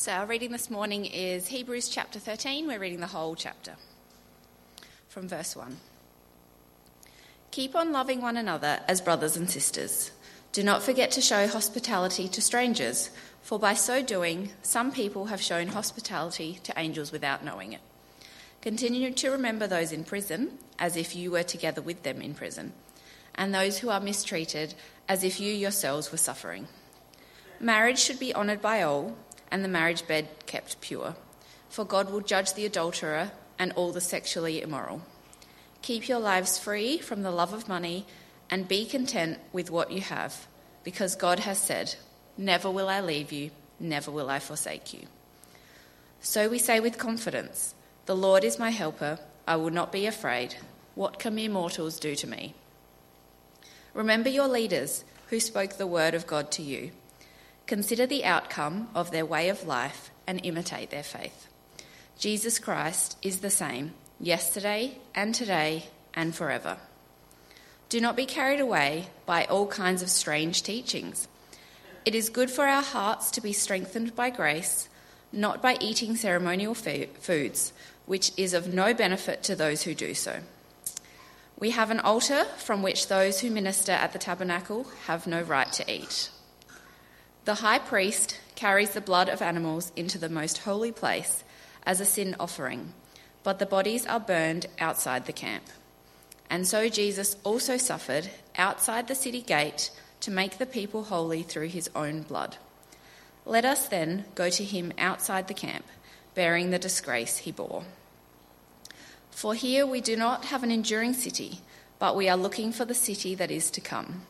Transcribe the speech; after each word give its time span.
So, 0.00 0.12
our 0.12 0.24
reading 0.24 0.50
this 0.50 0.70
morning 0.70 1.04
is 1.04 1.48
Hebrews 1.48 1.90
chapter 1.90 2.18
13. 2.18 2.66
We're 2.66 2.78
reading 2.78 3.00
the 3.00 3.06
whole 3.06 3.34
chapter 3.34 3.74
from 5.08 5.28
verse 5.28 5.54
1. 5.54 5.76
Keep 7.50 7.76
on 7.76 7.92
loving 7.92 8.22
one 8.22 8.38
another 8.38 8.80
as 8.88 9.02
brothers 9.02 9.36
and 9.36 9.50
sisters. 9.50 10.10
Do 10.52 10.62
not 10.62 10.82
forget 10.82 11.10
to 11.10 11.20
show 11.20 11.46
hospitality 11.46 12.28
to 12.28 12.40
strangers, 12.40 13.10
for 13.42 13.58
by 13.58 13.74
so 13.74 14.02
doing, 14.02 14.52
some 14.62 14.90
people 14.90 15.26
have 15.26 15.42
shown 15.42 15.68
hospitality 15.68 16.60
to 16.62 16.72
angels 16.78 17.12
without 17.12 17.44
knowing 17.44 17.74
it. 17.74 17.82
Continue 18.62 19.12
to 19.12 19.30
remember 19.30 19.66
those 19.66 19.92
in 19.92 20.04
prison, 20.04 20.52
as 20.78 20.96
if 20.96 21.14
you 21.14 21.30
were 21.30 21.42
together 21.42 21.82
with 21.82 22.04
them 22.04 22.22
in 22.22 22.32
prison, 22.32 22.72
and 23.34 23.54
those 23.54 23.80
who 23.80 23.90
are 23.90 24.00
mistreated, 24.00 24.72
as 25.10 25.24
if 25.24 25.38
you 25.38 25.52
yourselves 25.52 26.10
were 26.10 26.16
suffering. 26.16 26.68
Marriage 27.62 27.98
should 27.98 28.18
be 28.18 28.34
honoured 28.34 28.62
by 28.62 28.80
all, 28.80 29.14
and 29.50 29.64
the 29.64 29.68
marriage 29.68 30.06
bed 30.06 30.28
kept 30.46 30.80
pure, 30.80 31.16
for 31.68 31.84
God 31.84 32.10
will 32.10 32.20
judge 32.20 32.54
the 32.54 32.66
adulterer 32.66 33.32
and 33.58 33.72
all 33.72 33.92
the 33.92 34.00
sexually 34.00 34.62
immoral. 34.62 35.02
Keep 35.82 36.08
your 36.08 36.18
lives 36.18 36.58
free 36.58 36.98
from 36.98 37.22
the 37.22 37.30
love 37.30 37.52
of 37.52 37.68
money 37.68 38.06
and 38.50 38.68
be 38.68 38.84
content 38.84 39.38
with 39.52 39.70
what 39.70 39.90
you 39.90 40.00
have, 40.00 40.46
because 40.84 41.14
God 41.14 41.40
has 41.40 41.58
said, 41.58 41.94
Never 42.36 42.70
will 42.70 42.88
I 42.88 43.00
leave 43.00 43.32
you, 43.32 43.50
never 43.78 44.10
will 44.10 44.30
I 44.30 44.38
forsake 44.38 44.92
you. 44.92 45.06
So 46.20 46.48
we 46.48 46.58
say 46.58 46.80
with 46.80 46.98
confidence, 46.98 47.74
The 48.06 48.16
Lord 48.16 48.44
is 48.44 48.58
my 48.58 48.70
helper, 48.70 49.18
I 49.46 49.56
will 49.56 49.70
not 49.70 49.92
be 49.92 50.06
afraid. 50.06 50.56
What 50.94 51.18
can 51.18 51.34
mere 51.34 51.50
mortals 51.50 51.98
do 51.98 52.14
to 52.16 52.26
me? 52.26 52.54
Remember 53.94 54.28
your 54.28 54.48
leaders 54.48 55.04
who 55.28 55.40
spoke 55.40 55.74
the 55.76 55.86
word 55.86 56.14
of 56.14 56.26
God 56.26 56.50
to 56.52 56.62
you. 56.62 56.90
Consider 57.70 58.04
the 58.04 58.24
outcome 58.24 58.88
of 58.96 59.12
their 59.12 59.24
way 59.24 59.48
of 59.48 59.64
life 59.64 60.10
and 60.26 60.44
imitate 60.44 60.90
their 60.90 61.04
faith. 61.04 61.46
Jesus 62.18 62.58
Christ 62.58 63.16
is 63.22 63.38
the 63.38 63.48
same 63.48 63.92
yesterday 64.18 64.98
and 65.14 65.32
today 65.32 65.84
and 66.12 66.34
forever. 66.34 66.78
Do 67.88 68.00
not 68.00 68.16
be 68.16 68.26
carried 68.26 68.58
away 68.58 69.06
by 69.24 69.44
all 69.44 69.68
kinds 69.68 70.02
of 70.02 70.10
strange 70.10 70.64
teachings. 70.64 71.28
It 72.04 72.16
is 72.16 72.28
good 72.28 72.50
for 72.50 72.66
our 72.66 72.82
hearts 72.82 73.30
to 73.30 73.40
be 73.40 73.52
strengthened 73.52 74.16
by 74.16 74.30
grace, 74.30 74.88
not 75.30 75.62
by 75.62 75.78
eating 75.80 76.16
ceremonial 76.16 76.74
foods, 76.74 77.72
which 78.04 78.32
is 78.36 78.52
of 78.52 78.74
no 78.74 78.92
benefit 78.92 79.44
to 79.44 79.54
those 79.54 79.84
who 79.84 79.94
do 79.94 80.12
so. 80.14 80.40
We 81.56 81.70
have 81.70 81.92
an 81.92 82.00
altar 82.00 82.46
from 82.56 82.82
which 82.82 83.06
those 83.06 83.38
who 83.38 83.48
minister 83.48 83.92
at 83.92 84.12
the 84.12 84.18
tabernacle 84.18 84.88
have 85.06 85.28
no 85.28 85.40
right 85.40 85.70
to 85.74 85.88
eat. 85.88 86.30
The 87.50 87.66
high 87.66 87.80
priest 87.80 88.38
carries 88.54 88.90
the 88.90 89.00
blood 89.00 89.28
of 89.28 89.42
animals 89.42 89.90
into 89.96 90.18
the 90.18 90.28
most 90.28 90.58
holy 90.58 90.92
place 90.92 91.42
as 91.84 92.00
a 92.00 92.04
sin 92.04 92.36
offering, 92.38 92.92
but 93.42 93.58
the 93.58 93.66
bodies 93.66 94.06
are 94.06 94.20
burned 94.20 94.66
outside 94.78 95.26
the 95.26 95.32
camp. 95.32 95.64
And 96.48 96.64
so 96.64 96.88
Jesus 96.88 97.34
also 97.42 97.76
suffered 97.76 98.30
outside 98.56 99.08
the 99.08 99.16
city 99.16 99.42
gate 99.42 99.90
to 100.20 100.30
make 100.30 100.58
the 100.58 100.64
people 100.64 101.02
holy 101.02 101.42
through 101.42 101.70
his 101.70 101.90
own 101.92 102.22
blood. 102.22 102.56
Let 103.44 103.64
us 103.64 103.88
then 103.88 104.26
go 104.36 104.48
to 104.48 104.62
him 104.62 104.92
outside 104.96 105.48
the 105.48 105.52
camp, 105.52 105.86
bearing 106.36 106.70
the 106.70 106.78
disgrace 106.78 107.38
he 107.38 107.50
bore. 107.50 107.82
For 109.32 109.54
here 109.54 109.84
we 109.84 110.00
do 110.00 110.14
not 110.16 110.44
have 110.44 110.62
an 110.62 110.70
enduring 110.70 111.14
city, 111.14 111.62
but 111.98 112.14
we 112.14 112.28
are 112.28 112.36
looking 112.36 112.70
for 112.70 112.84
the 112.84 112.94
city 112.94 113.34
that 113.34 113.50
is 113.50 113.72
to 113.72 113.80
come. 113.80 114.22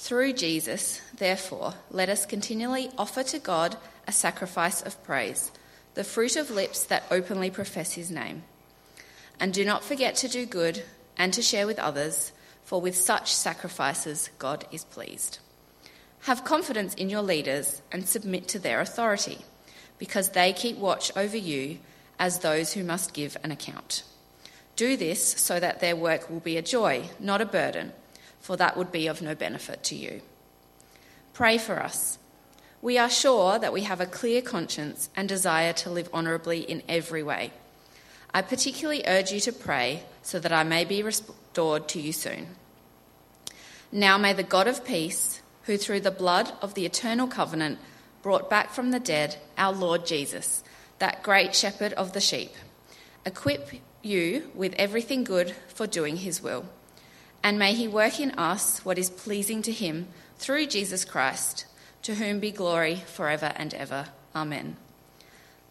Through 0.00 0.32
Jesus, 0.32 0.98
therefore, 1.14 1.74
let 1.90 2.08
us 2.08 2.24
continually 2.24 2.90
offer 2.96 3.22
to 3.22 3.38
God 3.38 3.76
a 4.08 4.12
sacrifice 4.12 4.80
of 4.80 5.00
praise, 5.04 5.52
the 5.92 6.04
fruit 6.04 6.36
of 6.36 6.50
lips 6.50 6.84
that 6.84 7.04
openly 7.10 7.50
profess 7.50 7.92
his 7.92 8.10
name. 8.10 8.42
And 9.38 9.52
do 9.52 9.62
not 9.62 9.84
forget 9.84 10.16
to 10.16 10.26
do 10.26 10.46
good 10.46 10.84
and 11.18 11.34
to 11.34 11.42
share 11.42 11.66
with 11.66 11.78
others, 11.78 12.32
for 12.64 12.80
with 12.80 12.96
such 12.96 13.34
sacrifices 13.34 14.30
God 14.38 14.64
is 14.72 14.84
pleased. 14.84 15.38
Have 16.20 16.44
confidence 16.44 16.94
in 16.94 17.10
your 17.10 17.22
leaders 17.22 17.82
and 17.92 18.08
submit 18.08 18.48
to 18.48 18.58
their 18.58 18.80
authority, 18.80 19.40
because 19.98 20.30
they 20.30 20.54
keep 20.54 20.78
watch 20.78 21.14
over 21.14 21.36
you 21.36 21.78
as 22.18 22.38
those 22.38 22.72
who 22.72 22.82
must 22.82 23.12
give 23.12 23.36
an 23.44 23.52
account. 23.52 24.04
Do 24.76 24.96
this 24.96 25.22
so 25.22 25.60
that 25.60 25.80
their 25.80 25.94
work 25.94 26.30
will 26.30 26.40
be 26.40 26.56
a 26.56 26.62
joy, 26.62 27.10
not 27.20 27.42
a 27.42 27.46
burden 27.46 27.92
for 28.40 28.56
that 28.56 28.76
would 28.76 28.90
be 28.90 29.06
of 29.06 29.22
no 29.22 29.34
benefit 29.34 29.82
to 29.84 29.94
you. 29.94 30.22
Pray 31.32 31.58
for 31.58 31.80
us. 31.82 32.18
We 32.82 32.96
are 32.96 33.10
sure 33.10 33.58
that 33.58 33.72
we 33.72 33.82
have 33.82 34.00
a 34.00 34.06
clear 34.06 34.40
conscience 34.40 35.10
and 35.14 35.28
desire 35.28 35.74
to 35.74 35.90
live 35.90 36.08
honourably 36.14 36.60
in 36.60 36.82
every 36.88 37.22
way. 37.22 37.52
I 38.32 38.42
particularly 38.42 39.04
urge 39.06 39.32
you 39.32 39.40
to 39.40 39.52
pray 39.52 40.04
so 40.22 40.38
that 40.38 40.52
I 40.52 40.64
may 40.64 40.84
be 40.84 41.02
restored 41.02 41.88
to 41.88 42.00
you 42.00 42.12
soon. 42.12 42.46
Now 43.92 44.16
may 44.16 44.32
the 44.32 44.42
God 44.42 44.66
of 44.66 44.84
peace, 44.84 45.42
who 45.64 45.76
through 45.76 46.00
the 46.00 46.10
blood 46.10 46.52
of 46.62 46.74
the 46.74 46.86
eternal 46.86 47.26
covenant 47.26 47.78
brought 48.22 48.48
back 48.48 48.70
from 48.70 48.90
the 48.90 49.00
dead 49.00 49.36
our 49.58 49.72
Lord 49.72 50.06
Jesus, 50.06 50.62
that 50.98 51.22
great 51.22 51.54
shepherd 51.54 51.92
of 51.94 52.12
the 52.12 52.20
sheep, 52.20 52.52
equip 53.26 53.70
you 54.02 54.50
with 54.54 54.74
everything 54.74 55.24
good 55.24 55.54
for 55.68 55.86
doing 55.86 56.16
his 56.16 56.42
will 56.42 56.64
and 57.42 57.58
may 57.58 57.74
he 57.74 57.88
work 57.88 58.20
in 58.20 58.32
us 58.32 58.84
what 58.84 58.98
is 58.98 59.10
pleasing 59.10 59.62
to 59.62 59.72
him 59.72 60.08
through 60.36 60.66
Jesus 60.66 61.04
Christ, 61.04 61.66
to 62.02 62.14
whom 62.14 62.40
be 62.40 62.50
glory 62.50 62.96
forever 62.96 63.52
and 63.56 63.74
ever. 63.74 64.06
Amen. 64.34 64.76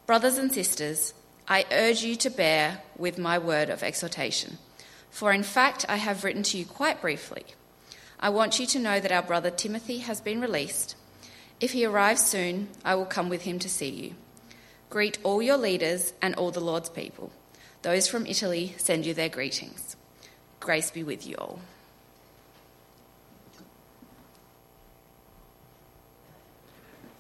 Brothers 0.05 0.37
and 0.37 0.51
sisters, 0.51 1.13
I 1.47 1.65
urge 1.71 2.03
you 2.03 2.15
to 2.17 2.29
bear 2.29 2.81
with 2.97 3.17
my 3.17 3.37
word 3.37 3.69
of 3.69 3.83
exhortation, 3.83 4.57
for 5.09 5.31
in 5.31 5.43
fact 5.43 5.85
I 5.89 5.97
have 5.97 6.23
written 6.23 6.43
to 6.43 6.57
you 6.57 6.65
quite 6.65 7.01
briefly. 7.01 7.45
I 8.19 8.29
want 8.29 8.59
you 8.59 8.65
to 8.67 8.79
know 8.79 8.99
that 8.99 9.11
our 9.11 9.21
brother 9.21 9.49
Timothy 9.49 9.99
has 9.99 10.19
been 10.19 10.41
released. 10.41 10.95
If 11.59 11.71
he 11.71 11.85
arrives 11.85 12.25
soon, 12.25 12.69
I 12.83 12.95
will 12.95 13.05
come 13.05 13.29
with 13.29 13.43
him 13.43 13.59
to 13.59 13.69
see 13.69 13.89
you. 13.89 14.15
Greet 14.89 15.19
all 15.23 15.41
your 15.41 15.57
leaders 15.57 16.13
and 16.21 16.35
all 16.35 16.51
the 16.51 16.59
Lord's 16.59 16.89
people. 16.89 17.31
Those 17.81 18.07
from 18.07 18.25
Italy 18.25 18.75
send 18.77 19.05
you 19.05 19.13
their 19.13 19.29
greetings. 19.29 19.95
Grace 20.59 20.91
be 20.91 21.03
with 21.03 21.25
you 21.25 21.35
all. 21.37 21.59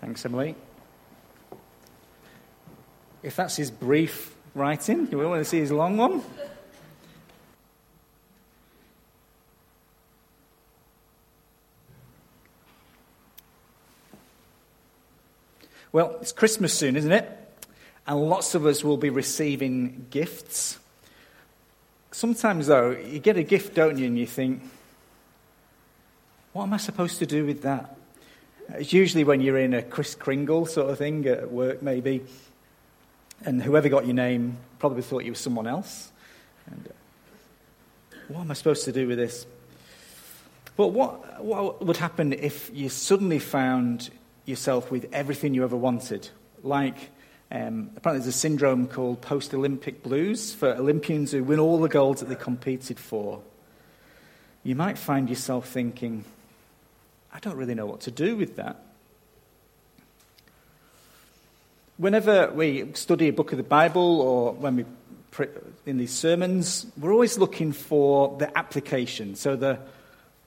Thanks, 0.01 0.25
Emily. 0.25 0.55
If 3.21 3.35
that's 3.35 3.55
his 3.55 3.69
brief 3.69 4.35
writing, 4.55 5.07
you 5.11 5.17
will 5.17 5.29
want 5.29 5.41
to 5.41 5.45
see 5.45 5.59
his 5.59 5.71
long 5.71 5.97
one. 5.97 6.23
Well, 15.91 16.17
it's 16.21 16.31
Christmas 16.31 16.73
soon, 16.73 16.95
isn't 16.95 17.11
it? 17.11 17.27
And 18.05 18.29
lots 18.29 18.55
of 18.55 18.65
us 18.65 18.83
will 18.83 18.97
be 18.97 19.09
receiving 19.09 20.05
gifts. 20.11 20.77
Sometimes, 22.11 22.67
though, 22.67 22.91
you 22.91 23.19
get 23.19 23.37
a 23.37 23.43
gift, 23.43 23.75
don't 23.75 23.97
you, 23.97 24.07
and 24.07 24.17
you 24.17 24.25
think, 24.25 24.63
what 26.53 26.63
am 26.63 26.73
I 26.73 26.77
supposed 26.77 27.19
to 27.19 27.25
do 27.25 27.45
with 27.45 27.61
that? 27.61 27.95
It's 28.69 28.93
usually 28.93 29.23
when 29.23 29.41
you're 29.41 29.59
in 29.59 29.73
a 29.73 29.81
Kris 29.81 30.15
Kringle 30.15 30.65
sort 30.65 30.89
of 30.89 30.97
thing 30.97 31.25
at 31.27 31.51
work, 31.51 31.81
maybe, 31.81 32.23
and 33.45 33.61
whoever 33.61 33.89
got 33.89 34.05
your 34.05 34.15
name 34.15 34.57
probably 34.79 35.01
thought 35.01 35.23
you 35.23 35.31
were 35.31 35.35
someone 35.35 35.67
else. 35.67 36.11
And, 36.65 36.87
uh, 36.87 38.15
what 38.29 38.41
am 38.41 38.51
I 38.51 38.53
supposed 38.53 38.85
to 38.85 38.91
do 38.91 39.07
with 39.07 39.17
this? 39.17 39.45
But 40.75 40.87
what, 40.87 41.43
what 41.43 41.85
would 41.85 41.97
happen 41.97 42.33
if 42.33 42.71
you 42.73 42.89
suddenly 42.89 43.39
found 43.39 44.09
yourself 44.45 44.91
with 44.91 45.07
everything 45.11 45.53
you 45.53 45.63
ever 45.63 45.75
wanted? 45.75 46.29
Like 46.63 47.09
um, 47.51 47.89
apparently, 47.95 48.23
there's 48.23 48.35
a 48.35 48.37
syndrome 48.37 48.87
called 48.87 49.21
post 49.21 49.53
Olympic 49.53 50.03
blues 50.03 50.53
for 50.53 50.69
Olympians 50.69 51.31
who 51.31 51.43
win 51.43 51.59
all 51.59 51.79
the 51.79 51.89
golds 51.89 52.19
that 52.21 52.29
they 52.29 52.35
competed 52.35 52.99
for. 52.99 53.41
You 54.63 54.75
might 54.75 54.99
find 54.99 55.27
yourself 55.29 55.67
thinking, 55.67 56.25
I 57.33 57.39
don't 57.39 57.55
really 57.55 57.73
know 57.73 57.87
what 57.87 58.01
to 58.01 58.11
do 58.11 58.35
with 58.35 58.57
that. 58.57 58.83
Whenever 61.97 62.51
we 62.51 62.93
study 62.93 63.29
a 63.29 63.33
book 63.33 63.51
of 63.51 63.57
the 63.57 63.63
Bible 63.63 64.21
or 64.21 64.53
when 64.53 64.75
we 64.75 64.85
in 65.85 65.97
these 65.97 66.11
sermons, 66.11 66.85
we're 66.97 67.13
always 67.13 67.37
looking 67.37 67.71
for 67.71 68.37
the 68.37 68.57
application. 68.57 69.35
So, 69.35 69.55
the, 69.55 69.79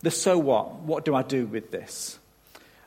the 0.00 0.10
so 0.10 0.38
what? 0.38 0.80
What 0.80 1.04
do 1.04 1.14
I 1.14 1.22
do 1.22 1.46
with 1.46 1.70
this? 1.70 2.18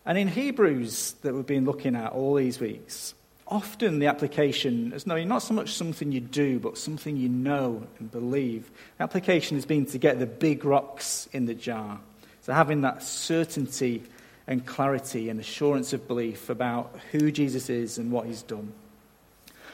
And 0.06 0.18
in 0.18 0.28
Hebrews, 0.28 1.16
that 1.24 1.34
we've 1.34 1.46
been 1.46 1.66
looking 1.66 1.96
at 1.96 2.12
all 2.12 2.36
these 2.36 2.60
weeks, 2.60 3.14
often 3.48 4.00
the 4.00 4.08
application 4.08 4.94
is 4.94 5.06
no, 5.06 5.22
not 5.24 5.40
so 5.40 5.54
much 5.54 5.74
something 5.74 6.12
you 6.12 6.20
do, 6.20 6.60
but 6.60 6.78
something 6.78 7.16
you 7.16 7.30
know 7.30 7.86
and 8.00 8.12
believe. 8.12 8.72
The 8.98 9.04
application 9.04 9.58
has 9.58 9.66
been 9.66 9.86
to 9.88 9.98
get 9.98 10.20
the 10.20 10.26
big 10.26 10.66
rocks 10.66 11.30
in 11.32 11.46
the 11.46 11.54
jar. 11.54 12.00
So 12.42 12.54
having 12.54 12.82
that 12.82 13.04
certainty 13.04 14.04
and 14.48 14.66
clarity 14.66 15.30
and 15.30 15.40
assurance 15.40 15.94
of 15.94 16.08
belief 16.08 16.50
about 16.50 16.96
who 17.12 17.32
Jesus 17.32 17.70
is 17.70 17.98
and 17.98 18.12
what 18.12 18.28
he's 18.28 18.44
done. 18.44 18.74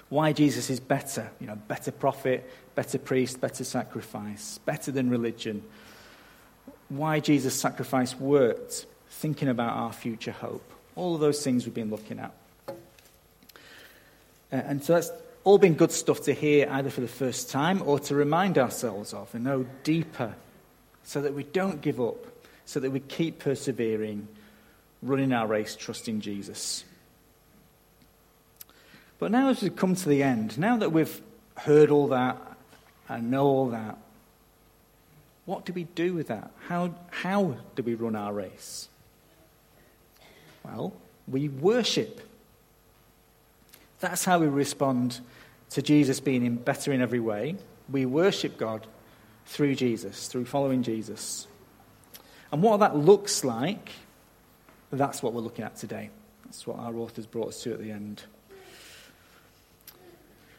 Why 0.10 0.34
Jesus 0.34 0.70
is 0.70 0.80
better, 0.80 1.30
you 1.40 1.48
know, 1.48 1.56
better 1.56 1.92
prophet, 1.92 2.50
better 2.76 2.98
priest, 2.98 3.40
better 3.40 3.64
sacrifice, 3.64 4.58
better 4.60 4.92
than 4.92 5.10
religion. 5.10 5.64
Why 6.90 7.22
Jesus' 7.22 7.60
sacrifice 7.60 8.16
worked, 8.20 8.86
thinking 9.10 9.48
about 9.48 9.76
our 9.78 9.94
future 9.94 10.34
hope. 10.34 10.70
All 10.96 11.16
of 11.16 11.22
those 11.22 11.42
things 11.44 11.66
we've 11.66 11.74
been 11.74 11.90
looking 11.90 12.20
at. 12.20 12.34
Uh, 14.51 14.56
and 14.56 14.83
so 14.83 14.94
that's 14.94 15.12
all 15.44 15.57
been 15.57 15.74
good 15.74 15.92
stuff 15.92 16.21
to 16.24 16.33
hear 16.33 16.68
either 16.71 16.89
for 16.89 17.01
the 17.01 17.07
first 17.07 17.50
time 17.50 17.81
or 17.86 18.00
to 18.00 18.15
remind 18.15 18.57
ourselves 18.57 19.13
of 19.13 19.33
and 19.33 19.44
know 19.44 19.65
deeper 19.83 20.36
so 21.03 21.21
that 21.21 21.33
we 21.33 21.44
don't 21.44 21.81
give 21.81 22.00
up, 22.00 22.25
so 22.65 22.80
that 22.80 22.92
we 22.92 23.00
keep 23.00 23.39
persevering, 23.39 24.27
running 25.01 25.33
our 25.33 25.48
race, 25.48 25.75
trusting 25.75 26.21
Jesus. 26.21 26.83
But 29.19 29.31
now, 29.31 29.50
as 29.50 29.62
we 29.62 29.69
come 29.69 29.95
to 29.95 30.09
the 30.09 30.24
end, 30.24 30.57
now 30.57 30.77
that 30.77 30.92
we've 30.92 31.21
heard 31.57 31.92
all 31.92 32.07
that 32.07 32.38
and 33.07 33.30
know 33.30 33.45
all 33.45 33.69
that, 33.69 33.98
what 35.45 35.65
do 35.65 35.74
we 35.74 35.83
do 35.83 36.13
with 36.13 36.27
that? 36.27 36.51
How, 36.68 36.94
how 37.09 37.57
do 37.75 37.83
we 37.83 37.95
run 37.95 38.15
our 38.15 38.33
race? 38.33 38.89
Well, 40.63 40.94
we 41.27 41.50
worship. 41.50 42.21
That's 44.01 44.25
how 44.25 44.39
we 44.39 44.48
respond 44.48 45.19
to 45.69 45.81
Jesus 45.81 46.19
being 46.19 46.44
in 46.44 46.56
better 46.56 46.92
in 46.92 47.01
every 47.01 47.19
way. 47.19 47.56
We 47.89 48.06
worship 48.06 48.57
God 48.57 48.88
through 49.45 49.75
Jesus, 49.75 50.27
through 50.27 50.45
following 50.45 50.83
Jesus. 50.83 51.48
And 52.51 52.62
what 52.63 52.80
that 52.80 52.95
looks 52.95 53.44
like, 53.44 53.92
that's 54.92 55.21
what 55.21 55.33
we're 55.33 55.42
looking 55.42 55.63
at 55.63 55.77
today. 55.77 56.09
That's 56.45 56.65
what 56.65 56.80
our 56.80 56.95
authors 56.95 57.25
brought 57.27 57.50
us 57.50 57.63
to 57.63 57.74
at 57.74 57.80
the 57.80 57.92
end. 57.92 58.24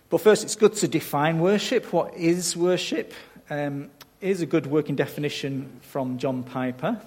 But 0.08 0.20
first, 0.20 0.44
it's 0.44 0.56
good 0.56 0.74
to 0.74 0.88
define 0.88 1.40
worship. 1.40 1.92
What 1.92 2.14
is 2.14 2.56
worship? 2.56 3.12
Um, 3.50 3.90
a 4.22 4.46
good 4.46 4.66
working 4.66 4.94
definition 4.94 5.80
from 5.82 6.18
John 6.18 6.44
Piper. 6.44 7.00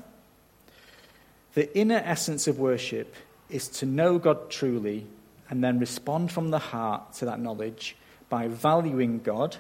The 1.53 1.75
inner 1.77 2.01
essence 2.03 2.47
of 2.47 2.59
worship 2.59 3.15
is 3.49 3.69
to 3.69 3.85
know 3.85 4.19
God 4.19 4.49
truly 4.49 5.07
and 5.49 5.63
then 5.63 5.79
respond 5.79 6.31
from 6.31 6.49
the 6.49 6.59
heart 6.59 7.13
to 7.13 7.25
that 7.25 7.39
knowledge 7.39 7.95
by 8.29 8.47
valuing 8.47 9.19
God, 9.19 9.57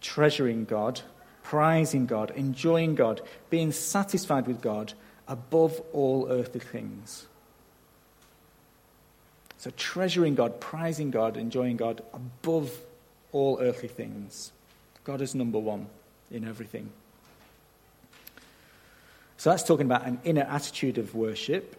treasuring 0.00 0.64
God, 0.64 1.00
prizing 1.42 2.06
God, 2.06 2.32
enjoying 2.32 2.94
God, 2.94 3.20
being 3.48 3.72
satisfied 3.72 4.46
with 4.46 4.60
God 4.60 4.92
above 5.28 5.80
all 5.92 6.28
earthly 6.30 6.60
things. 6.60 7.26
So, 9.58 9.70
treasuring 9.76 10.34
God, 10.34 10.60
prizing 10.60 11.10
God, 11.10 11.36
enjoying 11.36 11.76
God 11.76 12.02
above 12.14 12.72
all 13.30 13.58
earthly 13.60 13.88
things. 13.88 14.52
God 15.04 15.20
is 15.20 15.34
number 15.34 15.58
one 15.58 15.86
in 16.30 16.48
everything. 16.48 16.90
So, 19.36 19.50
that's 19.50 19.62
talking 19.62 19.86
about 19.86 20.06
an 20.06 20.18
inner 20.24 20.42
attitude 20.42 20.98
of 20.98 21.14
worship. 21.14 21.76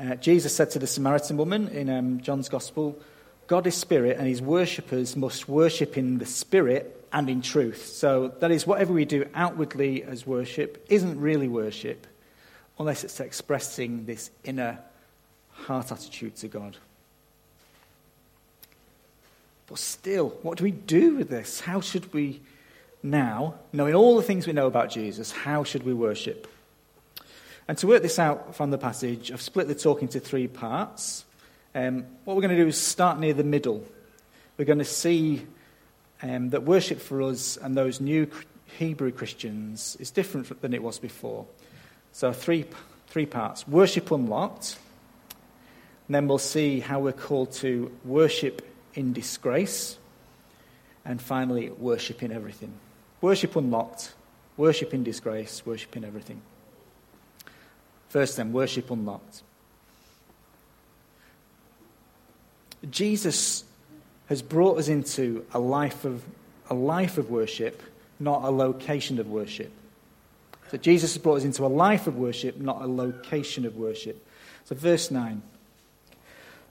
Uh, 0.00 0.14
Jesus 0.14 0.54
said 0.56 0.70
to 0.70 0.78
the 0.78 0.86
Samaritan 0.86 1.36
woman 1.36 1.68
in 1.68 1.90
um, 1.90 2.20
John's 2.22 2.48
Gospel, 2.48 2.98
God 3.46 3.66
is 3.66 3.74
spirit, 3.74 4.16
and 4.16 4.26
his 4.26 4.40
worshippers 4.40 5.14
must 5.14 5.48
worship 5.48 5.98
in 5.98 6.18
the 6.18 6.24
spirit 6.24 7.06
and 7.12 7.28
in 7.28 7.42
truth. 7.42 7.86
So 7.86 8.28
that 8.40 8.50
is, 8.50 8.66
whatever 8.66 8.94
we 8.94 9.04
do 9.04 9.28
outwardly 9.34 10.02
as 10.02 10.26
worship 10.26 10.86
isn't 10.88 11.20
really 11.20 11.48
worship 11.48 12.06
unless 12.78 13.04
it's 13.04 13.20
expressing 13.20 14.06
this 14.06 14.30
inner 14.42 14.78
heart 15.50 15.92
attitude 15.92 16.36
to 16.36 16.48
God. 16.48 16.78
But 19.66 19.78
still, 19.78 20.30
what 20.42 20.56
do 20.56 20.64
we 20.64 20.70
do 20.70 21.16
with 21.16 21.28
this? 21.28 21.60
How 21.60 21.80
should 21.80 22.12
we 22.14 22.40
now, 23.02 23.54
knowing 23.72 23.94
all 23.94 24.16
the 24.16 24.22
things 24.22 24.46
we 24.46 24.52
know 24.54 24.66
about 24.66 24.90
Jesus, 24.90 25.30
how 25.30 25.62
should 25.62 25.82
we 25.82 25.92
worship? 25.92 26.46
And 27.70 27.78
to 27.78 27.86
work 27.86 28.02
this 28.02 28.18
out 28.18 28.56
from 28.56 28.72
the 28.72 28.78
passage, 28.78 29.30
I've 29.30 29.40
split 29.40 29.68
the 29.68 29.76
talk 29.76 30.02
into 30.02 30.18
three 30.18 30.48
parts. 30.48 31.24
Um, 31.72 32.04
what 32.24 32.34
we're 32.34 32.42
going 32.42 32.56
to 32.56 32.60
do 32.64 32.66
is 32.66 32.76
start 32.76 33.20
near 33.20 33.32
the 33.32 33.44
middle. 33.44 33.86
We're 34.56 34.64
going 34.64 34.80
to 34.80 34.84
see 34.84 35.46
um, 36.20 36.50
that 36.50 36.64
worship 36.64 37.00
for 37.00 37.22
us 37.22 37.56
and 37.56 37.76
those 37.76 38.00
new 38.00 38.28
Hebrew 38.76 39.12
Christians 39.12 39.96
is 40.00 40.10
different 40.10 40.60
than 40.60 40.74
it 40.74 40.82
was 40.82 40.98
before. 40.98 41.46
So, 42.10 42.32
three, 42.32 42.64
three 43.06 43.26
parts 43.26 43.68
worship 43.68 44.10
unlocked. 44.10 44.76
And 46.08 46.16
then 46.16 46.26
we'll 46.26 46.38
see 46.38 46.80
how 46.80 46.98
we're 46.98 47.12
called 47.12 47.52
to 47.52 47.96
worship 48.04 48.68
in 48.94 49.12
disgrace. 49.12 49.96
And 51.04 51.22
finally, 51.22 51.70
worship 51.70 52.24
in 52.24 52.32
everything. 52.32 52.72
Worship 53.20 53.54
unlocked, 53.54 54.12
worship 54.56 54.92
in 54.92 55.04
disgrace, 55.04 55.64
worship 55.64 55.96
in 55.96 56.04
everything. 56.04 56.42
First, 58.10 58.36
then, 58.36 58.52
worship 58.52 58.90
unlocked. 58.90 59.42
Jesus 62.90 63.64
has 64.26 64.42
brought 64.42 64.78
us 64.78 64.88
into 64.88 65.46
a 65.52 65.60
life 65.60 66.04
of, 66.04 66.22
a 66.68 66.74
life 66.74 67.18
of 67.18 67.30
worship, 67.30 67.80
not 68.18 68.42
a 68.42 68.50
location 68.50 69.18
of 69.20 69.28
worship. 69.28 69.70
So 70.70 70.76
Jesus 70.76 71.14
has 71.14 71.22
brought 71.22 71.36
us 71.36 71.44
into 71.44 71.64
a 71.64 71.68
life 71.68 72.08
of 72.08 72.16
worship, 72.16 72.58
not 72.58 72.82
a 72.82 72.86
location 72.86 73.64
of 73.64 73.76
worship. 73.76 74.26
So, 74.64 74.74
verse 74.74 75.10
9. 75.10 75.42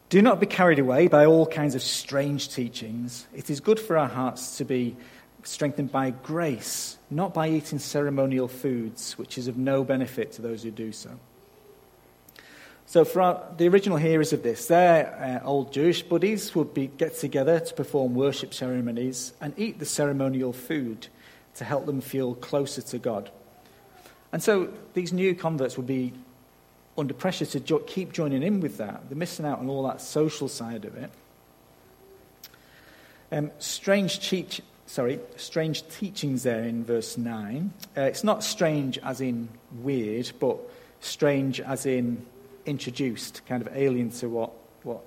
Do 0.10 0.22
not 0.22 0.40
be 0.40 0.46
carried 0.46 0.80
away 0.80 1.08
by 1.08 1.26
all 1.26 1.46
kinds 1.46 1.76
of 1.76 1.82
strange 1.82 2.50
teachings. 2.50 3.28
It 3.34 3.50
is 3.50 3.60
good 3.60 3.80
for 3.80 3.98
our 3.98 4.08
hearts 4.08 4.58
to 4.58 4.66
be 4.66 4.98
strengthened 5.44 5.92
by 5.92 6.10
grace, 6.10 6.98
not 7.10 7.34
by 7.34 7.50
eating 7.50 7.80
ceremonial 7.80 8.48
foods, 8.48 9.18
which 9.18 9.38
is 9.38 9.48
of 9.48 9.58
no 9.58 9.84
benefit 9.84 10.34
to 10.34 10.42
those 10.42 10.64
who 10.64 10.72
do 10.72 10.92
so. 10.92 11.12
So, 12.90 13.06
for 13.06 13.46
the 13.56 13.68
original 13.68 14.00
hearers 14.00 14.34
of 14.34 14.42
this, 14.42 14.66
their 14.66 15.42
uh, 15.44 15.48
old 15.48 15.72
Jewish 15.72 16.02
buddies 16.02 16.56
would 16.56 16.74
be, 16.74 16.88
get 16.88 17.16
together 17.16 17.60
to 17.60 17.74
perform 17.76 18.16
worship 18.16 18.52
ceremonies 18.52 19.32
and 19.40 19.54
eat 19.58 19.78
the 19.78 19.86
ceremonial 19.86 20.54
food 20.54 21.06
to 21.54 21.64
help 21.64 21.86
them 21.86 22.02
feel 22.02 22.34
closer 22.34 22.82
to 22.82 22.98
God. 22.98 23.30
And 24.32 24.42
so, 24.42 24.74
these 24.96 25.14
new 25.14 25.36
converts 25.36 25.78
would 25.78 25.86
be 25.86 26.14
under 26.98 27.14
pressure 27.14 27.46
to 27.46 27.60
jo- 27.60 27.78
keep 27.78 28.12
joining 28.12 28.42
in 28.42 28.60
with 28.60 28.78
that. 28.78 29.08
They're 29.08 29.16
missing 29.16 29.46
out 29.46 29.60
on 29.60 29.70
all 29.70 29.84
that 29.84 30.02
social 30.02 30.48
side 30.48 30.84
of 30.84 30.96
it. 30.96 31.12
Um, 33.32 33.52
strange, 33.60 34.28
teach, 34.28 34.64
sorry, 34.88 35.20
strange 35.36 35.88
teachings 35.90 36.42
there 36.42 36.64
in 36.64 36.84
verse 36.84 37.20
9. 37.20 37.72
Uh, 37.96 38.02
it's 38.02 38.24
not 38.24 38.44
strange 38.44 38.98
as 38.98 39.22
in 39.22 39.48
weird, 39.74 40.32
but 40.40 40.58
strange 41.02 41.62
as 41.62 41.86
in 41.86 42.26
introduced, 42.70 43.42
kind 43.48 43.66
of 43.66 43.76
alien 43.76 44.12
to 44.12 44.30
what, 44.30 44.52
what, 44.84 45.02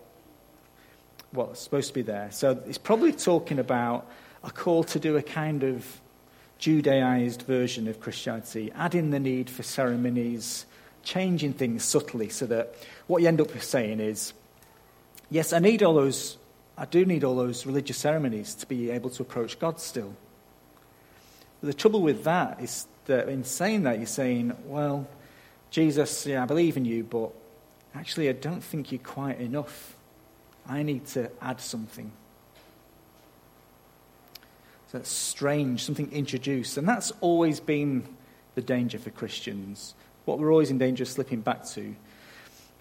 what's 1.31 1.61
supposed 1.61 1.88
to 1.88 1.95
be 1.95 2.02
there. 2.02 2.31
So 2.31 2.62
it's 2.66 2.78
probably 2.78 3.12
talking 3.12 3.59
about 3.59 4.11
a 4.42 4.50
call 4.50 4.85
to 4.85 4.99
do 4.99 5.16
a 5.16 5.23
kind 5.23 5.62
of 5.62 6.00
Judaized 6.59 7.42
version 7.42 7.88
of 7.88 7.99
Christianity, 8.00 8.71
adding 8.76 9.11
the 9.11 9.19
need 9.19 9.50
for 9.50 9.62
ceremonies, 9.62 10.64
changing 11.02 11.54
things 11.54 11.83
subtly 11.83 12.28
so 12.28 12.47
that 12.47 12.75
what 13.09 13.21
you 13.21 13.28
end 13.28 13.40
up 13.40 13.50
saying 13.61 13.99
is, 13.99 14.33
yes, 15.28 15.52
I 15.52 15.59
need 15.59 15.83
all 15.83 15.95
those, 15.95 16.38
I 16.78 16.85
do 16.85 17.04
need 17.04 17.25
all 17.25 17.35
those 17.35 17.66
religious 17.66 17.97
ceremonies 17.97 18.54
to 18.57 18.66
be 18.66 18.90
able 18.90 19.11
to 19.11 19.23
approach 19.23 19.59
God 19.59 19.81
still. 19.81 20.14
But 21.61 21.66
the 21.66 21.75
trouble 21.75 22.00
with 22.00 22.23
that 22.25 22.61
is 22.61 22.87
that 23.07 23.28
in 23.28 23.42
saying 23.42 23.83
that, 23.83 23.99
you're 23.99 24.07
saying, 24.07 24.57
well, 24.66 25.09
Jesus, 25.71 26.26
yeah, 26.26 26.42
I 26.42 26.47
believe 26.47 26.76
in 26.76 26.85
you, 26.85 27.02
but 27.02 27.33
actually, 27.94 28.28
I 28.28 28.32
don't 28.32 28.62
think 28.62 28.92
you're 28.92 29.00
quite 29.00 29.40
enough. 29.40 29.96
I 30.66 30.82
need 30.82 31.06
to 31.08 31.30
add 31.40 31.61
something. 31.61 32.12
So 34.90 34.99
that's 34.99 35.11
strange, 35.11 35.84
something 35.84 36.12
introduced. 36.12 36.76
And 36.76 36.87
that's 36.87 37.12
always 37.20 37.61
been 37.61 38.06
the 38.54 38.62
danger 38.62 38.99
for 38.99 39.11
Christians. 39.11 39.94
What 40.25 40.38
we're 40.38 40.52
always 40.52 40.70
in 40.70 40.78
danger 40.78 41.04
of 41.04 41.08
slipping 41.08 41.40
back 41.40 41.66
to. 41.70 41.94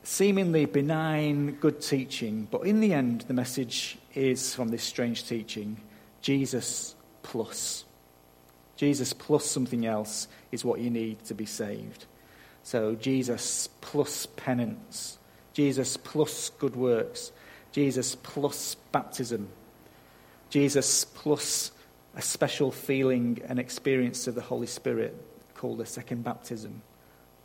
Seemingly 0.03 0.65
benign, 0.65 1.53
good 1.53 1.81
teaching, 1.81 2.47
but 2.49 2.61
in 2.61 2.79
the 2.79 2.93
end, 2.93 3.21
the 3.21 3.33
message 3.33 3.97
is 4.15 4.53
from 4.53 4.69
this 4.69 4.83
strange 4.83 5.27
teaching 5.27 5.77
Jesus 6.21 6.95
plus. 7.23 7.85
Jesus 8.75 9.13
plus 9.13 9.45
something 9.45 9.85
else 9.85 10.27
is 10.51 10.65
what 10.65 10.79
you 10.79 10.89
need 10.89 11.23
to 11.25 11.33
be 11.33 11.45
saved. 11.45 12.05
So 12.63 12.95
Jesus 12.95 13.67
plus 13.81 14.25
penance, 14.25 15.17
Jesus 15.53 15.97
plus 15.97 16.51
good 16.59 16.75
works, 16.75 17.31
Jesus 17.71 18.15
plus 18.15 18.75
baptism, 18.91 19.49
Jesus 20.49 21.05
plus 21.05 21.71
a 22.15 22.21
special 22.21 22.71
feeling 22.71 23.41
and 23.47 23.57
experience 23.57 24.27
of 24.27 24.35
the 24.35 24.41
Holy 24.41 24.67
Spirit 24.67 25.15
called 25.55 25.79
a 25.81 25.85
second 25.85 26.23
baptism. 26.23 26.81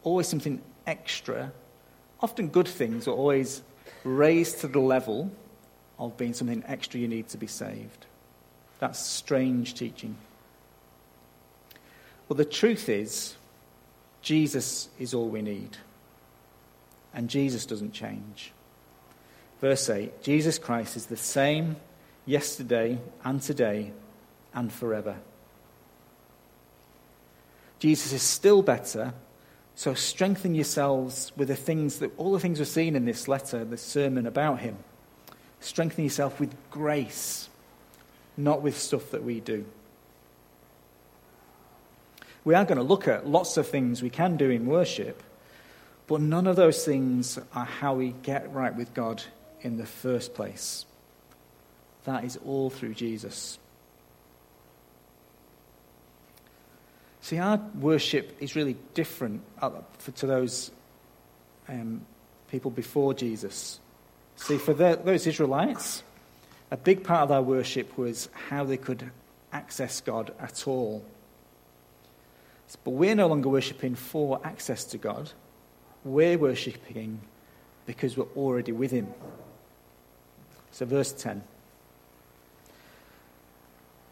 Always 0.03 0.27
something 0.27 0.61
extra 0.87 1.53
often 2.21 2.49
good 2.49 2.69
things 2.69 3.07
are 3.07 3.13
always 3.13 3.63
raised 4.05 4.61
to 4.61 4.69
the 4.69 4.81
level 4.81 5.31
of 5.99 6.17
being 6.17 6.35
something 6.35 6.63
extra 6.67 7.01
you 7.01 7.09
need 7.09 7.29
to 7.29 7.39
be 7.39 7.47
saved. 7.47 8.07
That's 8.79 8.99
strange 8.99 9.75
teaching. 9.75 10.17
Well, 12.29 12.37
the 12.37 12.45
truth 12.45 12.89
is, 12.89 13.37
Jesus 14.27 14.89
is 14.99 15.15
all 15.15 15.29
we 15.29 15.41
need. 15.41 15.77
And 17.15 17.31
Jesus 17.31 17.65
doesn't 17.65 17.93
change. 17.93 18.51
Verse 19.61 19.89
8 19.89 20.21
Jesus 20.21 20.59
Christ 20.59 20.97
is 20.97 21.07
the 21.07 21.17
same 21.17 21.77
yesterday 22.27 22.99
and 23.23 23.41
today 23.41 23.93
and 24.53 24.73
forever. 24.73 25.19
Jesus 27.79 28.13
is 28.13 28.23
still 28.23 28.63
better, 28.63 29.15
so 29.77 29.95
strengthen 29.95 30.57
yourselves 30.57 31.31
with 31.37 31.47
the 31.47 31.55
things 31.55 32.01
that 32.01 32.11
all 32.19 32.33
the 32.33 32.41
things 32.41 32.59
we're 32.59 32.65
seeing 32.65 32.97
in 32.97 33.05
this 33.05 33.29
letter, 33.29 33.65
this 33.65 33.81
sermon 33.81 34.27
about 34.27 34.59
him. 34.59 34.77
Strengthen 35.61 36.03
yourself 36.03 36.41
with 36.41 36.53
grace, 36.73 37.49
not 38.37 38.61
with 38.61 38.77
stuff 38.77 39.13
that 39.13 39.23
we 39.23 39.39
do. 39.39 39.67
We 42.47 42.55
are 42.55 42.65
going 42.65 42.79
to 42.79 42.85
look 42.85 43.09
at 43.09 43.27
lots 43.27 43.57
of 43.57 43.67
things 43.67 44.05
we 44.05 44.09
can 44.09 44.37
do 44.37 44.51
in 44.51 44.67
worship, 44.67 45.21
but 46.07 46.21
none 46.21 46.47
of 46.47 46.55
those 46.55 46.85
things 46.85 47.41
are 47.53 47.65
how 47.65 47.95
we 47.95 48.15
get 48.23 48.55
right 48.55 48.73
with 48.73 48.95
God 48.95 49.25
in 49.63 49.79
the 49.79 49.85
first 49.85 50.33
place. 50.33 50.87
That 52.05 52.23
is 52.23 52.39
all 52.47 52.71
through 52.71 52.95
Jesus. 52.95 53.59
See, 57.21 57.39
our 57.39 57.61
worship 57.81 58.37
is 58.39 58.55
really 58.55 58.77
different 58.95 59.43
to 60.15 60.27
those 60.27 60.71
um, 61.69 62.03
people 62.49 62.71
before 62.71 63.13
Jesus. 63.13 63.81
See, 64.37 64.59
for 64.59 64.73
the, 64.73 65.01
those 65.03 65.27
Israelites, 65.27 66.05
a 66.71 66.77
big 66.77 67.03
part 67.03 67.23
of 67.23 67.29
their 67.31 67.43
worship 67.43 67.99
was 67.99 68.29
how 68.51 68.63
they 68.63 68.77
could 68.77 69.11
access 69.53 70.01
God 70.01 70.33
at 70.39 70.69
all. 70.69 71.05
But 72.85 72.91
we're 72.91 73.15
no 73.15 73.29
longer 73.29 73.49
worshipping 73.49 73.95
for 73.95 74.41
access 74.45 74.85
to 74.85 74.99
God. 74.99 75.31
We're 76.05 76.39
worshipping 76.39 77.21
because 77.87 78.17
we're 78.17 78.25
already 78.37 78.73
with 78.73 78.91
Him. 78.91 79.09
So, 80.73 80.85
verse 80.85 81.13
10 81.13 81.43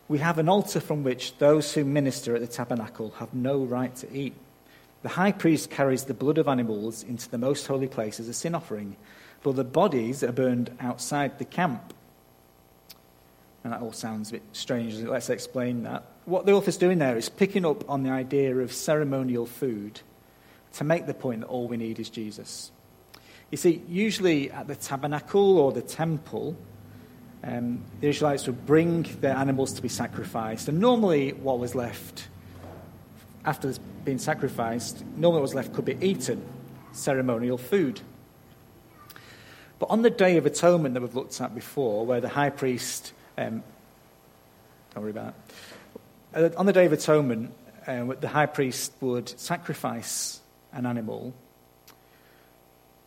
We 0.08 0.18
have 0.18 0.38
an 0.38 0.48
altar 0.48 0.80
from 0.80 1.02
which 1.02 1.36
those 1.38 1.74
who 1.74 1.84
minister 1.84 2.34
at 2.34 2.40
the 2.40 2.46
tabernacle 2.46 3.10
have 3.18 3.34
no 3.34 3.64
right 3.64 3.94
to 3.96 4.12
eat. 4.16 4.34
The 5.02 5.10
high 5.10 5.32
priest 5.32 5.70
carries 5.70 6.04
the 6.04 6.14
blood 6.14 6.38
of 6.38 6.48
animals 6.48 7.02
into 7.02 7.28
the 7.28 7.38
most 7.38 7.66
holy 7.66 7.88
place 7.88 8.18
as 8.18 8.28
a 8.28 8.32
sin 8.32 8.54
offering, 8.54 8.96
but 9.42 9.56
the 9.56 9.64
bodies 9.64 10.22
are 10.22 10.32
burned 10.32 10.74
outside 10.80 11.38
the 11.38 11.44
camp. 11.44 11.92
And 13.64 13.72
that 13.72 13.80
all 13.80 13.92
sounds 13.92 14.28
a 14.28 14.32
bit 14.34 14.42
strange. 14.52 14.94
Let's 14.96 15.30
explain 15.30 15.82
that. 15.84 16.04
What 16.26 16.46
the 16.46 16.52
author's 16.52 16.76
doing 16.76 16.98
there 16.98 17.16
is 17.16 17.28
picking 17.28 17.64
up 17.64 17.88
on 17.88 18.02
the 18.02 18.10
idea 18.10 18.54
of 18.56 18.72
ceremonial 18.72 19.46
food 19.46 20.00
to 20.74 20.84
make 20.84 21.06
the 21.06 21.14
point 21.14 21.40
that 21.40 21.46
all 21.46 21.66
we 21.66 21.76
need 21.76 21.98
is 21.98 22.10
Jesus. 22.10 22.70
You 23.50 23.56
see, 23.56 23.82
usually 23.88 24.50
at 24.50 24.68
the 24.68 24.76
tabernacle 24.76 25.58
or 25.58 25.72
the 25.72 25.82
temple, 25.82 26.56
um, 27.42 27.84
the 28.00 28.08
Israelites 28.08 28.46
would 28.46 28.66
bring 28.66 29.02
their 29.20 29.36
animals 29.36 29.72
to 29.74 29.82
be 29.82 29.88
sacrificed, 29.88 30.68
and 30.68 30.80
normally 30.80 31.32
what 31.32 31.58
was 31.58 31.74
left 31.74 32.28
after 33.44 33.74
being 34.04 34.18
sacrificed, 34.18 35.04
normally 35.16 35.40
what 35.40 35.42
was 35.42 35.54
left 35.54 35.72
could 35.74 35.84
be 35.84 35.98
eaten, 36.00 36.42
ceremonial 36.92 37.58
food. 37.58 38.00
But 39.78 39.90
on 39.90 40.02
the 40.02 40.10
Day 40.10 40.36
of 40.36 40.46
Atonement 40.46 40.94
that 40.94 41.02
we've 41.02 41.14
looked 41.14 41.40
at 41.40 41.54
before, 41.54 42.06
where 42.06 42.20
the 42.20 42.30
high 42.30 42.50
priest, 42.50 43.12
um, 43.36 43.62
don't 44.94 45.02
worry 45.02 45.10
about 45.10 45.34
it, 46.34 46.54
uh, 46.54 46.58
on 46.58 46.66
the 46.66 46.72
Day 46.72 46.86
of 46.86 46.92
Atonement, 46.92 47.52
uh, 47.86 48.04
the 48.20 48.28
high 48.28 48.46
priest 48.46 48.92
would 49.00 49.28
sacrifice 49.38 50.40
an 50.72 50.86
animal, 50.86 51.34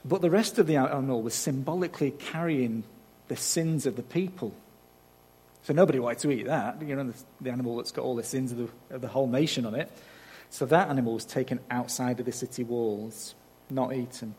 but 0.05 0.21
the 0.21 0.29
rest 0.29 0.57
of 0.59 0.67
the 0.67 0.77
animal 0.77 1.21
was 1.21 1.33
symbolically 1.33 2.11
carrying 2.11 2.83
the 3.27 3.35
sins 3.35 3.85
of 3.85 3.95
the 3.95 4.03
people. 4.03 4.53
So 5.63 5.73
nobody 5.73 5.99
wanted 5.99 6.19
to 6.19 6.31
eat 6.31 6.45
that, 6.45 6.81
you 6.81 6.95
know, 6.95 7.03
the, 7.03 7.15
the 7.41 7.49
animal 7.49 7.75
that's 7.75 7.91
got 7.91 8.03
all 8.05 8.15
the 8.15 8.23
sins 8.23 8.53
of 8.53 8.57
the, 8.57 8.95
of 8.95 9.01
the 9.01 9.09
whole 9.09 9.27
nation 9.27 9.65
on 9.65 9.75
it. 9.75 9.91
So 10.49 10.65
that 10.67 10.89
animal 10.89 11.13
was 11.15 11.25
taken 11.25 11.59
outside 11.69 12.21
of 12.21 12.25
the 12.25 12.31
city 12.31 12.63
walls, 12.63 13.35
not 13.69 13.93
eaten. 13.93 14.33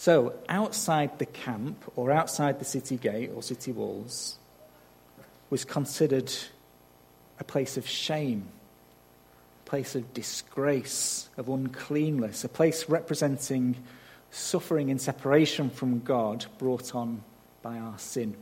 So, 0.00 0.32
outside 0.48 1.18
the 1.18 1.26
camp 1.26 1.84
or 1.94 2.10
outside 2.10 2.58
the 2.58 2.64
city 2.64 2.96
gate 2.96 3.32
or 3.34 3.42
city 3.42 3.70
walls 3.70 4.38
was 5.50 5.66
considered 5.66 6.32
a 7.38 7.44
place 7.44 7.76
of 7.76 7.86
shame 7.86 8.48
a 9.66 9.68
place 9.68 9.94
of 9.94 10.14
disgrace, 10.14 11.28
of 11.36 11.50
uncleanness, 11.50 12.44
a 12.44 12.48
place 12.48 12.88
representing 12.88 13.76
suffering 14.30 14.90
and 14.90 14.98
separation 14.98 15.68
from 15.68 16.00
God 16.00 16.46
brought 16.56 16.94
on 16.94 17.22
by 17.60 17.76
our 17.76 17.98
sin. 17.98 18.38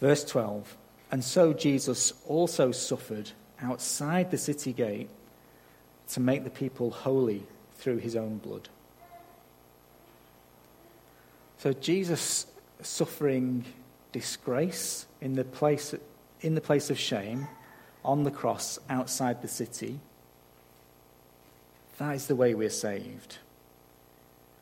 Verse 0.00 0.24
12 0.24 0.76
And 1.12 1.22
so 1.22 1.52
Jesus 1.52 2.12
also 2.26 2.72
suffered 2.72 3.30
outside 3.62 4.32
the 4.32 4.38
city 4.38 4.72
gate 4.72 5.10
to 6.08 6.18
make 6.18 6.42
the 6.42 6.50
people 6.50 6.90
holy 6.90 7.46
through 7.78 7.98
his 7.98 8.16
own 8.16 8.38
blood. 8.38 8.68
So 11.58 11.72
Jesus 11.72 12.46
suffering 12.82 13.64
disgrace 14.12 15.06
in 15.20 15.34
the 15.34 15.44
place, 15.44 15.94
in 16.40 16.54
the 16.54 16.60
place 16.60 16.90
of 16.90 16.98
shame 16.98 17.48
on 18.04 18.24
the 18.24 18.30
cross 18.30 18.78
outside 18.88 19.42
the 19.42 19.48
city. 19.48 19.98
That 21.98 22.14
is 22.14 22.26
the 22.26 22.36
way 22.36 22.54
we're 22.54 22.70
saved. 22.70 23.38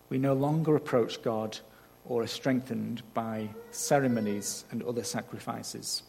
We 0.08 0.18
no 0.18 0.34
longer 0.34 0.76
approach 0.76 1.22
God 1.22 1.58
or 2.06 2.22
are 2.22 2.28
strengthened 2.28 3.02
by 3.12 3.48
ceremonies 3.70 4.64
and 4.70 4.82
other 4.82 5.02
sacrifices. 5.02 6.02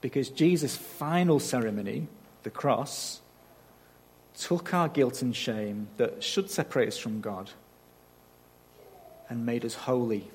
Because 0.00 0.28
Jesus' 0.28 0.76
final 0.76 1.40
ceremony, 1.40 2.08
the 2.42 2.50
cross, 2.50 3.20
took 4.38 4.72
our 4.72 4.88
guilt 4.88 5.22
and 5.22 5.34
shame 5.34 5.88
that 5.96 6.22
should 6.22 6.50
separate 6.50 6.88
us 6.88 6.98
from 6.98 7.20
God 7.20 7.50
and 9.28 9.44
made 9.44 9.64
us 9.64 9.74
holy, 9.74 10.30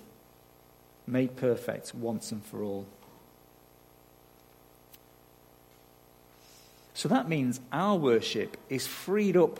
made 1.07 1.35
perfect 1.35 1.95
once 1.95 2.31
and 2.31 2.43
for 2.43 2.63
all. 2.63 2.85
So 6.93 7.09
that 7.09 7.27
means 7.27 7.59
our 7.71 7.95
worship 7.97 8.57
is 8.69 8.85
freed 8.85 9.35
up 9.35 9.59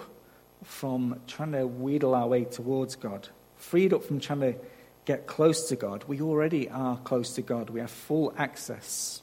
from 0.64 1.20
trying 1.28 1.54
to 1.54 1.66
wheedle 1.66 2.14
our 2.16 2.28
way 2.28 2.46
towards 2.46 2.96
God, 2.96 3.30
freed 3.58 3.94
up 3.94 4.04
from 4.04 4.20
trying 4.20 4.42
to 4.42 4.56
get 5.06 5.26
close 5.26 5.68
to 5.70 5.76
God. 5.76 6.04
We 6.08 6.22
already 6.22 6.70
are 6.70 6.98
close 6.98 7.34
to 7.36 7.42
God. 7.42 7.70
We 7.70 7.80
have 7.80 7.92
full 7.92 8.34
access 8.38 9.22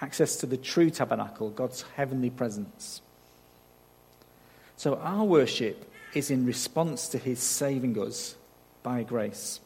access 0.00 0.36
to 0.36 0.46
the 0.46 0.56
true 0.56 0.90
tabernacle, 0.90 1.50
God's 1.50 1.82
heavenly 1.96 2.30
presence. 2.30 3.02
So 4.78 4.94
our 4.96 5.24
worship 5.24 5.92
is 6.14 6.30
in 6.30 6.46
response 6.46 7.08
to 7.08 7.18
his 7.18 7.40
saving 7.40 8.00
us 8.00 8.34
by 8.82 9.02
grace. 9.02 9.60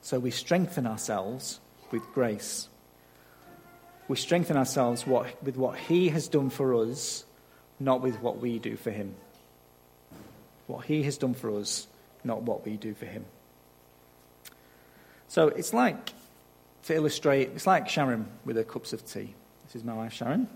So 0.00 0.18
we 0.18 0.30
strengthen 0.30 0.86
ourselves 0.86 1.60
with 1.90 2.02
grace 2.14 2.68
we 4.08 4.16
strengthen 4.16 4.56
ourselves 4.56 5.06
what, 5.06 5.42
with 5.44 5.56
what 5.56 5.78
He 5.78 6.08
has 6.08 6.28
done 6.28 6.48
for 6.48 6.74
us, 6.74 7.24
not 7.78 8.00
with 8.00 8.20
what 8.20 8.40
we 8.40 8.58
do 8.58 8.76
for 8.76 8.90
Him. 8.90 9.14
What 10.66 10.86
He 10.86 11.02
has 11.02 11.18
done 11.18 11.34
for 11.34 11.54
us, 11.58 11.86
not 12.24 12.42
what 12.42 12.64
we 12.64 12.78
do 12.78 12.94
for 12.94 13.04
Him. 13.04 13.26
So 15.28 15.48
it's 15.48 15.74
like, 15.74 16.14
to 16.84 16.94
illustrate, 16.94 17.50
it's 17.54 17.66
like 17.66 17.88
Sharon 17.88 18.26
with 18.46 18.56
her 18.56 18.64
cups 18.64 18.94
of 18.94 19.04
tea. 19.04 19.34
This 19.66 19.76
is 19.76 19.84
my 19.84 19.92
wife, 19.92 20.14
Sharon. 20.14 20.48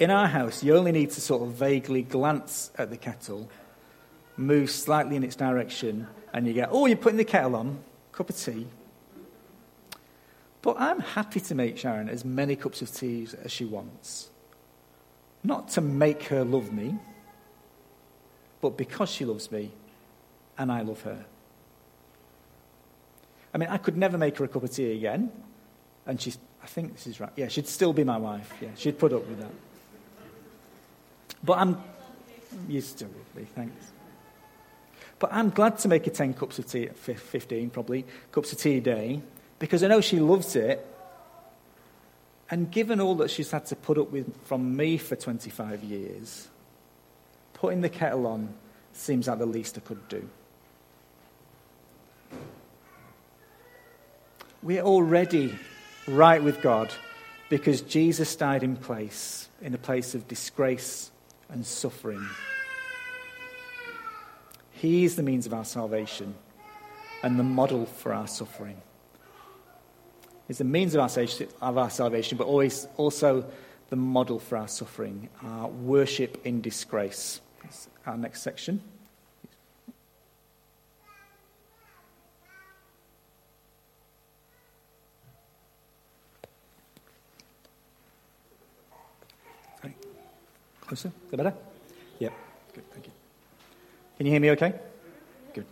In 0.00 0.10
our 0.10 0.26
house, 0.26 0.64
you 0.64 0.74
only 0.76 0.92
need 0.92 1.10
to 1.10 1.20
sort 1.20 1.42
of 1.42 1.52
vaguely 1.52 2.02
glance 2.02 2.70
at 2.78 2.88
the 2.88 2.96
kettle, 2.96 3.50
move 4.38 4.70
slightly 4.70 5.14
in 5.14 5.22
its 5.22 5.36
direction, 5.36 6.06
and 6.32 6.46
you 6.46 6.54
get, 6.54 6.70
oh, 6.72 6.86
you're 6.86 6.96
putting 6.96 7.18
the 7.18 7.24
kettle 7.24 7.54
on, 7.54 7.78
cup 8.10 8.30
of 8.30 8.36
tea, 8.36 8.66
but 10.62 10.76
I'm 10.78 11.00
happy 11.00 11.40
to 11.40 11.54
make 11.54 11.76
Sharon 11.76 12.08
as 12.08 12.24
many 12.24 12.56
cups 12.56 12.80
of 12.80 12.90
tea 12.90 13.28
as 13.44 13.52
she 13.52 13.66
wants. 13.66 14.30
Not 15.44 15.68
to 15.70 15.82
make 15.82 16.24
her 16.24 16.44
love 16.44 16.72
me, 16.72 16.96
but 18.62 18.78
because 18.78 19.10
she 19.10 19.26
loves 19.26 19.52
me 19.52 19.70
and 20.56 20.72
I 20.72 20.80
love 20.80 21.02
her. 21.02 21.26
I 23.52 23.58
mean, 23.58 23.68
I 23.68 23.76
could 23.76 23.96
never 23.96 24.16
make 24.16 24.38
her 24.38 24.44
a 24.44 24.48
cup 24.48 24.62
of 24.62 24.70
tea 24.70 24.92
again. 24.92 25.30
And 26.06 26.20
she's, 26.20 26.38
I 26.62 26.66
think 26.66 26.92
this 26.94 27.06
is 27.06 27.20
right. 27.20 27.32
Yeah, 27.36 27.48
she'd 27.48 27.68
still 27.68 27.92
be 27.92 28.04
my 28.04 28.16
wife. 28.16 28.52
Yeah, 28.60 28.68
she'd 28.76 28.98
put 28.98 29.12
up 29.12 29.26
with 29.26 29.40
that. 29.40 29.50
But 31.42 31.58
I'm. 31.58 31.82
Still 32.80 33.08
would 33.08 33.34
be, 33.36 33.44
thanks. 33.44 33.92
But 35.18 35.32
I'm 35.32 35.50
glad 35.50 35.78
to 35.80 35.88
make 35.88 36.06
her 36.06 36.10
10 36.10 36.34
cups 36.34 36.58
of 36.58 36.66
tea, 36.66 36.86
15 36.86 37.70
probably, 37.70 38.06
cups 38.32 38.52
of 38.52 38.58
tea 38.58 38.78
a 38.78 38.80
day, 38.80 39.22
because 39.58 39.84
I 39.84 39.88
know 39.88 40.00
she 40.00 40.18
loves 40.18 40.56
it. 40.56 40.86
And 42.50 42.70
given 42.70 43.00
all 43.00 43.14
that 43.16 43.30
she's 43.30 43.50
had 43.50 43.66
to 43.66 43.76
put 43.76 43.98
up 43.98 44.10
with 44.10 44.34
from 44.46 44.74
me 44.76 44.96
for 44.96 45.14
25 45.14 45.84
years, 45.84 46.48
putting 47.52 47.82
the 47.82 47.88
kettle 47.88 48.26
on 48.26 48.54
seems 48.92 49.28
like 49.28 49.38
the 49.38 49.46
least 49.46 49.76
I 49.78 49.80
could 49.80 50.08
do. 50.08 50.28
We're 54.62 54.82
already 54.82 55.56
right 56.08 56.42
with 56.42 56.60
God 56.60 56.92
because 57.48 57.82
Jesus 57.82 58.34
died 58.34 58.62
in 58.62 58.76
place, 58.76 59.48
in 59.62 59.74
a 59.74 59.78
place 59.78 60.14
of 60.14 60.26
disgrace 60.26 61.10
and 61.52 61.64
suffering. 61.64 62.24
He 64.72 65.04
is 65.04 65.16
the 65.16 65.22
means 65.22 65.46
of 65.46 65.54
our 65.54 65.64
salvation 65.64 66.34
and 67.22 67.38
the 67.38 67.44
model 67.44 67.86
for 67.86 68.14
our 68.14 68.26
suffering. 68.26 68.80
He's 70.48 70.58
the 70.58 70.64
means 70.64 70.94
of 70.94 71.00
our, 71.00 71.24
of 71.60 71.78
our 71.78 71.90
salvation, 71.90 72.38
but 72.38 72.46
always 72.46 72.88
also 72.96 73.44
the 73.90 73.96
model 73.96 74.38
for 74.38 74.56
our 74.56 74.68
suffering, 74.68 75.28
our 75.44 75.68
worship 75.68 76.40
in 76.44 76.60
disgrace. 76.60 77.40
That's 77.62 77.88
our 78.06 78.16
next 78.16 78.42
section. 78.42 78.80
Is 90.92 91.02
that 91.02 91.36
better? 91.36 91.54
Yep. 92.18 92.32
Good, 92.74 92.90
thank 92.92 93.06
you. 93.06 93.12
Can 94.16 94.26
you 94.26 94.32
hear 94.32 94.40
me 94.40 94.50
okay? 94.50 94.74
Good. 95.54 95.66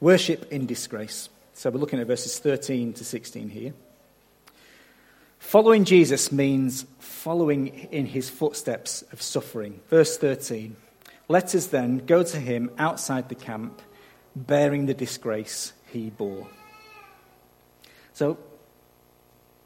Worship 0.00 0.50
in 0.52 0.66
disgrace. 0.66 1.28
So 1.54 1.70
we're 1.70 1.78
looking 1.78 2.00
at 2.00 2.06
verses 2.06 2.38
13 2.38 2.94
to 2.94 3.04
16 3.04 3.48
here. 3.48 3.74
Following 5.38 5.84
Jesus 5.84 6.30
means 6.32 6.84
following 6.98 7.68
in 7.68 8.06
his 8.06 8.28
footsteps 8.28 9.02
of 9.12 9.22
suffering. 9.22 9.80
Verse 9.88 10.16
13 10.16 10.76
Let 11.28 11.54
us 11.54 11.66
then 11.66 11.98
go 12.06 12.22
to 12.22 12.38
him 12.38 12.70
outside 12.78 13.28
the 13.28 13.34
camp, 13.34 13.82
bearing 14.34 14.86
the 14.86 14.94
disgrace 14.94 15.72
he 15.92 16.10
bore. 16.10 16.48
So, 18.12 18.38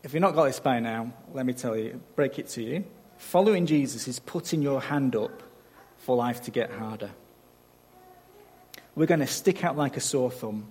if 0.02 0.14
you've 0.14 0.20
not 0.20 0.34
got 0.34 0.44
this 0.44 0.60
by 0.60 0.80
now, 0.80 1.12
let 1.32 1.46
me 1.46 1.52
tell 1.52 1.76
you, 1.76 2.00
break 2.14 2.38
it 2.38 2.48
to 2.50 2.62
you. 2.62 2.84
Following 3.24 3.66
Jesus 3.66 4.06
is 4.06 4.20
putting 4.20 4.62
your 4.62 4.80
hand 4.80 5.16
up 5.16 5.42
for 5.96 6.14
life 6.14 6.42
to 6.42 6.52
get 6.52 6.70
harder. 6.70 7.10
We're 8.94 9.06
going 9.06 9.20
to 9.20 9.26
stick 9.26 9.64
out 9.64 9.76
like 9.76 9.96
a 9.96 10.00
sore 10.00 10.30
thumb. 10.30 10.66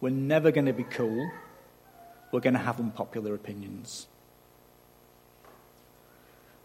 We're 0.00 0.10
never 0.10 0.52
going 0.52 0.66
to 0.66 0.72
be 0.72 0.84
cool. 0.84 1.28
We're 2.30 2.40
going 2.40 2.54
to 2.54 2.60
have 2.60 2.78
unpopular 2.78 3.34
opinions. 3.34 4.06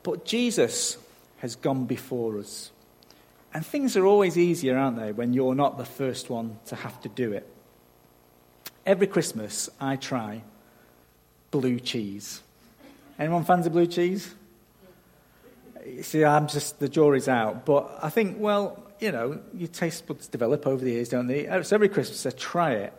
But 0.04 0.26
Jesus 0.26 0.98
has 1.38 1.56
gone 1.56 1.86
before 1.86 2.38
us. 2.38 2.70
And 3.54 3.66
things 3.66 3.98
are 3.98 4.06
always 4.06 4.38
easier, 4.38 4.78
aren't 4.78 4.98
they, 4.98 5.12
when 5.12 5.34
you're 5.34 5.56
not 5.56 5.78
the 5.78 5.86
first 5.86 6.30
one 6.30 6.60
to 6.68 6.76
have 6.76 7.02
to 7.02 7.10
do 7.10 7.32
it. 7.32 7.50
Every 8.86 9.08
Christmas, 9.08 9.70
I 9.80 9.96
try 9.96 10.44
blue 11.50 11.80
cheese. 11.80 12.42
Anyone 13.18 13.46
fans 13.46 13.66
of 13.66 13.72
blue 13.72 13.88
cheese? 13.88 14.36
See, 16.02 16.24
I'm 16.24 16.48
just, 16.48 16.80
the 16.80 16.90
jury's 16.90 17.28
out. 17.28 17.66
But 17.66 18.00
I 18.02 18.10
think, 18.10 18.38
well, 18.40 18.84
you 19.00 19.12
know, 19.12 19.40
your 19.54 19.68
taste 19.68 20.06
buds 20.06 20.28
develop 20.28 20.68
over 20.68 20.84
the 20.84 20.92
years, 20.92 21.10
don't 21.10 21.28
they? 21.28 21.48
Uh, 21.48 21.64
so 21.64 21.76
every 21.76 21.90
Christmas 21.90 22.26
I 22.26 22.32
try 22.32 22.74
it. 22.74 22.94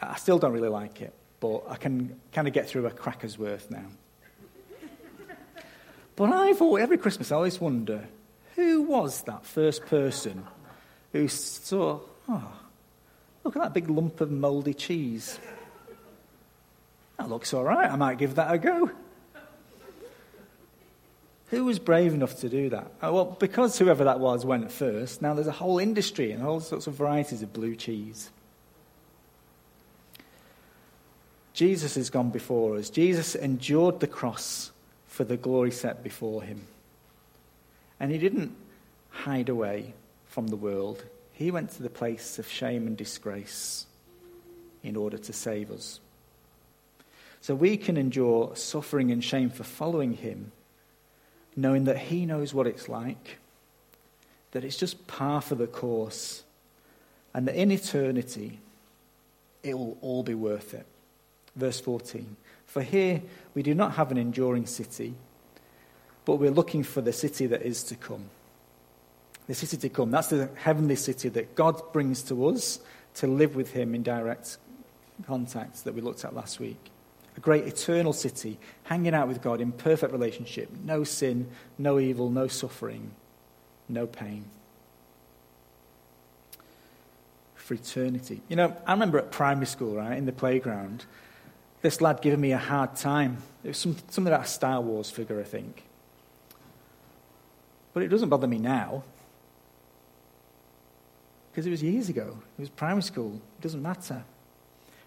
I 0.00 0.16
still 0.16 0.38
don't 0.38 0.52
really 0.52 0.68
like 0.68 1.00
it, 1.00 1.14
but 1.40 1.64
I 1.68 1.76
can 1.76 2.20
kind 2.32 2.46
of 2.46 2.52
get 2.52 2.68
through 2.68 2.86
a 2.86 2.90
cracker's 2.90 3.38
worth 3.38 3.70
now. 3.70 3.86
but 6.16 6.30
I've 6.30 6.60
always, 6.60 6.82
every 6.82 6.98
Christmas 6.98 7.32
I 7.32 7.36
always 7.36 7.60
wonder, 7.60 8.06
who 8.56 8.82
was 8.82 9.22
that 9.22 9.46
first 9.46 9.86
person 9.86 10.44
who 11.12 11.28
saw, 11.28 12.00
oh, 12.28 12.52
look 13.42 13.56
at 13.56 13.62
that 13.62 13.72
big 13.72 13.88
lump 13.88 14.20
of 14.20 14.30
mouldy 14.30 14.74
cheese. 14.74 15.38
That 17.18 17.30
looks 17.30 17.54
all 17.54 17.64
right. 17.64 17.90
I 17.90 17.96
might 17.96 18.18
give 18.18 18.34
that 18.34 18.52
a 18.52 18.58
go. 18.58 18.90
Who 21.48 21.64
was 21.64 21.78
brave 21.78 22.12
enough 22.12 22.36
to 22.40 22.48
do 22.48 22.70
that? 22.70 22.90
Oh, 23.02 23.12
well, 23.12 23.24
because 23.38 23.78
whoever 23.78 24.04
that 24.04 24.18
was 24.18 24.44
went 24.44 24.70
first, 24.72 25.22
now 25.22 25.34
there's 25.34 25.46
a 25.46 25.52
whole 25.52 25.78
industry 25.78 26.32
and 26.32 26.42
all 26.42 26.60
sorts 26.60 26.86
of 26.86 26.94
varieties 26.94 27.42
of 27.42 27.52
blue 27.52 27.76
cheese. 27.76 28.30
Jesus 31.52 31.94
has 31.94 32.10
gone 32.10 32.30
before 32.30 32.76
us. 32.76 32.90
Jesus 32.90 33.34
endured 33.34 34.00
the 34.00 34.06
cross 34.06 34.72
for 35.06 35.24
the 35.24 35.36
glory 35.36 35.70
set 35.70 36.02
before 36.02 36.42
him. 36.42 36.66
And 37.98 38.10
he 38.10 38.18
didn't 38.18 38.54
hide 39.08 39.48
away 39.48 39.94
from 40.26 40.48
the 40.48 40.56
world, 40.56 41.02
he 41.32 41.50
went 41.50 41.70
to 41.70 41.82
the 41.82 41.88
place 41.88 42.38
of 42.38 42.46
shame 42.46 42.86
and 42.86 42.96
disgrace 42.96 43.86
in 44.82 44.96
order 44.96 45.16
to 45.16 45.32
save 45.32 45.70
us. 45.70 46.00
So 47.40 47.54
we 47.54 47.76
can 47.78 47.96
endure 47.96 48.54
suffering 48.54 49.10
and 49.10 49.24
shame 49.24 49.48
for 49.48 49.64
following 49.64 50.12
him 50.12 50.52
knowing 51.56 51.84
that 51.84 51.98
He 51.98 52.26
knows 52.26 52.52
what 52.52 52.66
it's 52.66 52.88
like, 52.88 53.38
that 54.52 54.64
it's 54.64 54.76
just 54.76 55.06
par 55.06 55.40
for 55.40 55.54
the 55.54 55.66
course, 55.66 56.44
and 57.34 57.48
that 57.48 57.54
in 57.54 57.72
eternity 57.72 58.60
it 59.62 59.76
will 59.76 59.98
all 60.00 60.22
be 60.22 60.34
worth 60.34 60.74
it. 60.74 60.86
Verse 61.56 61.80
14 61.80 62.36
For 62.66 62.82
here 62.82 63.22
we 63.54 63.62
do 63.62 63.74
not 63.74 63.94
have 63.94 64.10
an 64.10 64.18
enduring 64.18 64.66
city, 64.66 65.14
but 66.24 66.36
we're 66.36 66.50
looking 66.50 66.82
for 66.82 67.00
the 67.00 67.12
city 67.12 67.46
that 67.46 67.62
is 67.62 67.82
to 67.84 67.96
come. 67.96 68.26
The 69.46 69.54
city 69.54 69.76
to 69.76 69.88
come. 69.88 70.10
That's 70.10 70.28
the 70.28 70.50
heavenly 70.56 70.96
city 70.96 71.28
that 71.30 71.54
God 71.54 71.92
brings 71.92 72.22
to 72.24 72.48
us 72.48 72.80
to 73.14 73.26
live 73.26 73.56
with 73.56 73.72
Him 73.72 73.94
in 73.94 74.02
direct 74.02 74.58
contact 75.26 75.84
that 75.84 75.94
we 75.94 76.02
looked 76.02 76.24
at 76.24 76.34
last 76.34 76.60
week 76.60 76.90
a 77.36 77.40
great 77.40 77.66
eternal 77.66 78.12
city, 78.12 78.58
hanging 78.84 79.14
out 79.14 79.28
with 79.28 79.42
God 79.42 79.60
in 79.60 79.72
perfect 79.72 80.12
relationship. 80.12 80.70
No 80.84 81.04
sin, 81.04 81.48
no 81.78 81.98
evil, 81.98 82.30
no 82.30 82.48
suffering, 82.48 83.12
no 83.88 84.06
pain. 84.06 84.44
For 87.54 87.74
eternity. 87.74 88.42
You 88.48 88.56
know, 88.56 88.76
I 88.86 88.92
remember 88.92 89.18
at 89.18 89.32
primary 89.32 89.66
school, 89.66 89.96
right, 89.96 90.16
in 90.16 90.24
the 90.24 90.32
playground, 90.32 91.04
this 91.82 92.00
lad 92.00 92.22
giving 92.22 92.40
me 92.40 92.52
a 92.52 92.58
hard 92.58 92.96
time. 92.96 93.38
It 93.64 93.68
was 93.68 93.78
some, 93.78 93.96
something 94.08 94.32
about 94.32 94.46
a 94.46 94.48
Star 94.48 94.80
Wars 94.80 95.10
figure, 95.10 95.40
I 95.40 95.44
think. 95.44 95.82
But 97.92 98.02
it 98.02 98.08
doesn't 98.08 98.28
bother 98.28 98.46
me 98.46 98.58
now. 98.58 99.02
Because 101.50 101.66
it 101.66 101.70
was 101.70 101.82
years 101.82 102.08
ago. 102.08 102.38
It 102.58 102.60
was 102.60 102.70
primary 102.70 103.02
school. 103.02 103.40
It 103.58 103.62
doesn't 103.62 103.82
matter. 103.82 104.22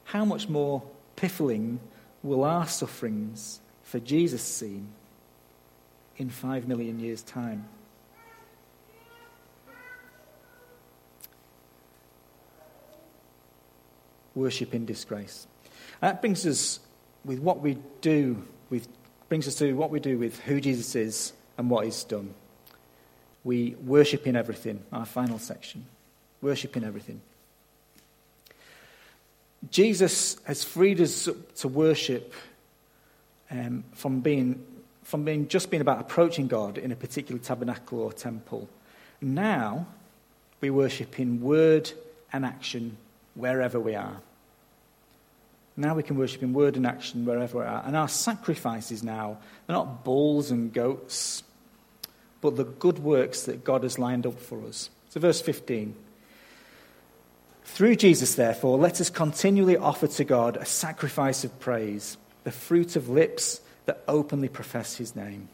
How 0.06 0.26
much 0.26 0.50
more 0.50 0.84
piffling 1.16 1.80
will 2.24 2.44
our 2.44 2.68
sufferings 2.68 3.60
for 3.84 4.00
Jesus 4.00 4.42
seem 4.42 4.90
in 6.18 6.30
five 6.30 6.68
million 6.68 7.00
years' 7.00 7.22
time? 7.22 7.66
Worship 14.36 14.74
in 14.74 14.86
disgrace. 14.86 15.48
that 16.02 16.22
brings 16.22 16.46
us 16.46 16.80
with 17.26 17.40
what 17.40 17.60
we 17.60 17.78
do 18.02 18.46
with 18.70 18.88
brings 19.28 19.48
us 19.48 19.56
to 19.56 19.74
what 19.74 19.92
we 19.92 20.00
do 20.00 20.18
with 20.18 20.40
who 20.42 20.60
Jesus 20.60 20.96
is 20.96 21.34
and 21.58 21.70
what 21.70 21.86
he's 21.86 22.04
done. 22.04 22.34
We 23.44 23.76
worship 23.86 24.28
in 24.28 24.36
everything, 24.36 24.84
our 24.92 25.06
final 25.06 25.40
section. 25.40 25.86
Worship 26.42 26.76
in 26.76 26.84
everything. 26.84 27.22
Jesus 29.70 30.38
has 30.46 30.64
freed 30.64 31.02
us 31.02 31.28
to 31.58 31.68
worship 31.68 32.34
um, 33.52 33.84
from, 33.94 34.22
being, 34.22 34.64
from 35.04 35.26
being 35.26 35.48
just 35.48 35.70
being 35.70 35.82
about 35.82 36.00
approaching 36.00 36.48
God 36.48 36.78
in 36.78 36.92
a 36.92 36.96
particular 36.96 37.40
tabernacle 37.40 38.00
or 38.00 38.14
temple. 38.14 38.70
Now 39.22 39.88
we 40.62 40.70
worship 40.70 41.20
in 41.20 41.42
word 41.42 41.92
and 42.32 42.46
action 42.46 42.98
wherever 43.36 43.80
we 43.80 43.96
are. 43.96 44.22
Now 45.76 45.96
we 45.96 46.04
can 46.04 46.18
worship 46.18 46.44
in 46.44 46.54
word 46.54 46.76
and 46.76 46.86
action 46.86 47.26
wherever 47.26 47.60
we 47.60 47.64
are. 47.64 47.84
And 47.86 47.96
our 47.96 48.10
sacrifices 48.10 49.02
now 49.02 49.38
are 49.68 49.74
not 49.74 50.04
bulls 50.04 50.52
and 50.52 50.74
goats, 50.74 51.44
but 52.42 52.56
the 52.56 52.66
good 52.66 53.00
works 53.00 53.44
that 53.44 53.64
God 53.64 53.84
has 53.84 53.98
lined 53.98 54.26
up 54.26 54.40
for 54.40 54.62
us. 54.66 54.90
So, 55.10 55.20
verse 55.20 55.42
15. 55.42 55.96
Through 57.72 57.96
Jesus, 57.96 58.36
therefore, 58.36 58.78
let 58.78 59.00
us 59.00 59.10
continually 59.10 59.78
offer 59.78 60.08
to 60.08 60.24
God 60.26 60.58
a 60.58 60.66
sacrifice 60.66 61.46
of 61.46 61.60
praise, 61.62 62.18
the 62.44 62.52
fruit 62.52 62.98
of 62.98 63.08
lips 63.08 63.62
that 63.86 64.04
openly 64.06 64.50
profess 64.50 64.98
his 64.98 65.16
name. 65.16 65.48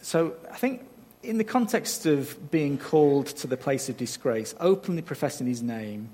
So 0.00 0.34
I 0.50 0.56
think 0.56 0.86
in 1.22 1.36
the 1.36 1.44
context 1.44 2.06
of 2.06 2.50
being 2.50 2.78
called 2.78 3.26
to 3.26 3.46
the 3.46 3.58
place 3.58 3.90
of 3.90 3.98
disgrace, 3.98 4.54
openly 4.58 5.02
professing 5.02 5.46
his 5.46 5.62
name, 5.62 6.08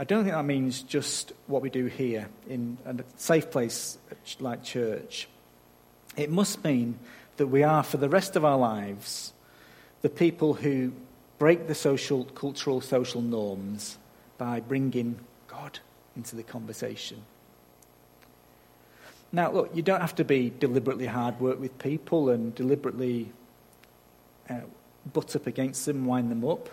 I 0.00 0.04
don't 0.04 0.24
think 0.24 0.34
that 0.34 0.44
means 0.44 0.82
just 0.82 1.32
what 1.46 1.62
we 1.62 1.70
do 1.70 1.86
here 1.86 2.28
in 2.48 2.76
a 2.84 2.96
safe 3.16 3.52
place 3.52 3.98
like 4.40 4.64
church. 4.64 5.28
It 6.16 6.30
must 6.30 6.64
mean 6.64 6.98
that 7.36 7.46
we 7.46 7.62
are, 7.62 7.84
for 7.84 7.98
the 7.98 8.08
rest 8.08 8.34
of 8.34 8.44
our 8.44 8.58
lives, 8.58 9.32
the 10.02 10.08
people 10.08 10.54
who 10.54 10.92
break 11.40 11.66
the 11.68 11.74
social, 11.74 12.26
cultural, 12.26 12.82
social 12.82 13.22
norms 13.22 13.96
by 14.36 14.60
bringing 14.60 15.18
God 15.48 15.78
into 16.14 16.36
the 16.36 16.42
conversation. 16.42 17.22
Now, 19.32 19.50
look, 19.50 19.70
you 19.74 19.80
don't 19.80 20.02
have 20.02 20.14
to 20.16 20.24
be 20.24 20.50
deliberately 20.50 21.06
hard 21.06 21.40
work 21.40 21.58
with 21.58 21.78
people 21.78 22.28
and 22.28 22.54
deliberately 22.54 23.32
uh, 24.50 24.60
butt 25.14 25.34
up 25.34 25.46
against 25.46 25.86
them, 25.86 26.04
wind 26.04 26.30
them 26.30 26.44
up. 26.44 26.68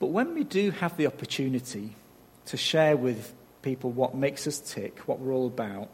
But 0.00 0.08
when 0.08 0.34
we 0.34 0.42
do 0.42 0.72
have 0.72 0.96
the 0.96 1.06
opportunity 1.06 1.94
to 2.46 2.56
share 2.56 2.96
with 2.96 3.34
people 3.62 3.92
what 3.92 4.16
makes 4.16 4.48
us 4.48 4.58
tick, 4.58 4.98
what 5.06 5.20
we're 5.20 5.32
all 5.32 5.46
about, 5.46 5.90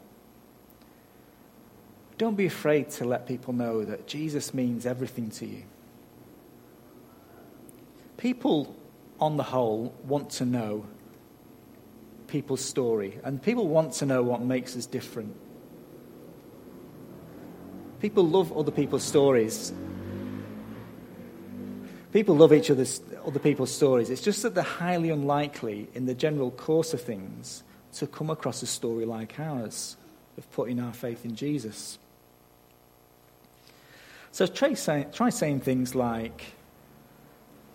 don't 2.17 2.35
be 2.35 2.47
afraid 2.47 2.89
to 2.91 3.05
let 3.05 3.27
people 3.27 3.53
know 3.53 3.85
that 3.85 4.07
Jesus 4.07 4.51
means 4.51 4.87
everything 4.87 5.29
to 5.29 5.45
you. 5.45 5.63
People, 8.21 8.75
on 9.19 9.35
the 9.35 9.43
whole, 9.43 9.95
want 10.03 10.29
to 10.29 10.45
know 10.45 10.85
people's 12.27 12.63
story, 12.63 13.17
and 13.23 13.41
people 13.41 13.67
want 13.67 13.93
to 13.93 14.05
know 14.05 14.21
what 14.21 14.43
makes 14.43 14.77
us 14.77 14.85
different. 14.85 15.35
People 17.99 18.23
love 18.23 18.55
other 18.55 18.69
people's 18.69 19.01
stories. 19.03 19.73
People 22.13 22.35
love 22.35 22.53
each 22.53 22.69
other's 22.69 23.01
other 23.25 23.39
people's 23.39 23.73
stories. 23.73 24.11
It's 24.11 24.21
just 24.21 24.43
that 24.43 24.53
they're 24.53 24.63
highly 24.63 25.09
unlikely, 25.09 25.89
in 25.95 26.05
the 26.05 26.13
general 26.13 26.51
course 26.51 26.93
of 26.93 27.01
things, 27.01 27.63
to 27.93 28.05
come 28.05 28.29
across 28.29 28.61
a 28.61 28.67
story 28.67 29.05
like 29.05 29.39
ours 29.39 29.97
of 30.37 30.49
putting 30.51 30.79
our 30.79 30.93
faith 30.93 31.25
in 31.25 31.35
Jesus. 31.35 31.97
So 34.31 34.45
try, 34.45 34.75
say, 34.75 35.07
try 35.11 35.31
saying 35.31 35.61
things 35.61 35.95
like, 35.95 36.53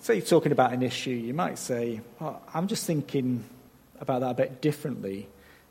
say 0.06 0.14
you're 0.14 0.24
talking 0.24 0.52
about 0.52 0.72
an 0.72 0.84
issue, 0.84 1.10
you 1.10 1.34
might 1.34 1.58
say, 1.58 2.00
oh, 2.20 2.36
I'm 2.54 2.68
just 2.68 2.86
thinking 2.86 3.42
about 4.00 4.20
that 4.20 4.30
a 4.30 4.34
bit 4.34 4.60
differently 4.60 5.28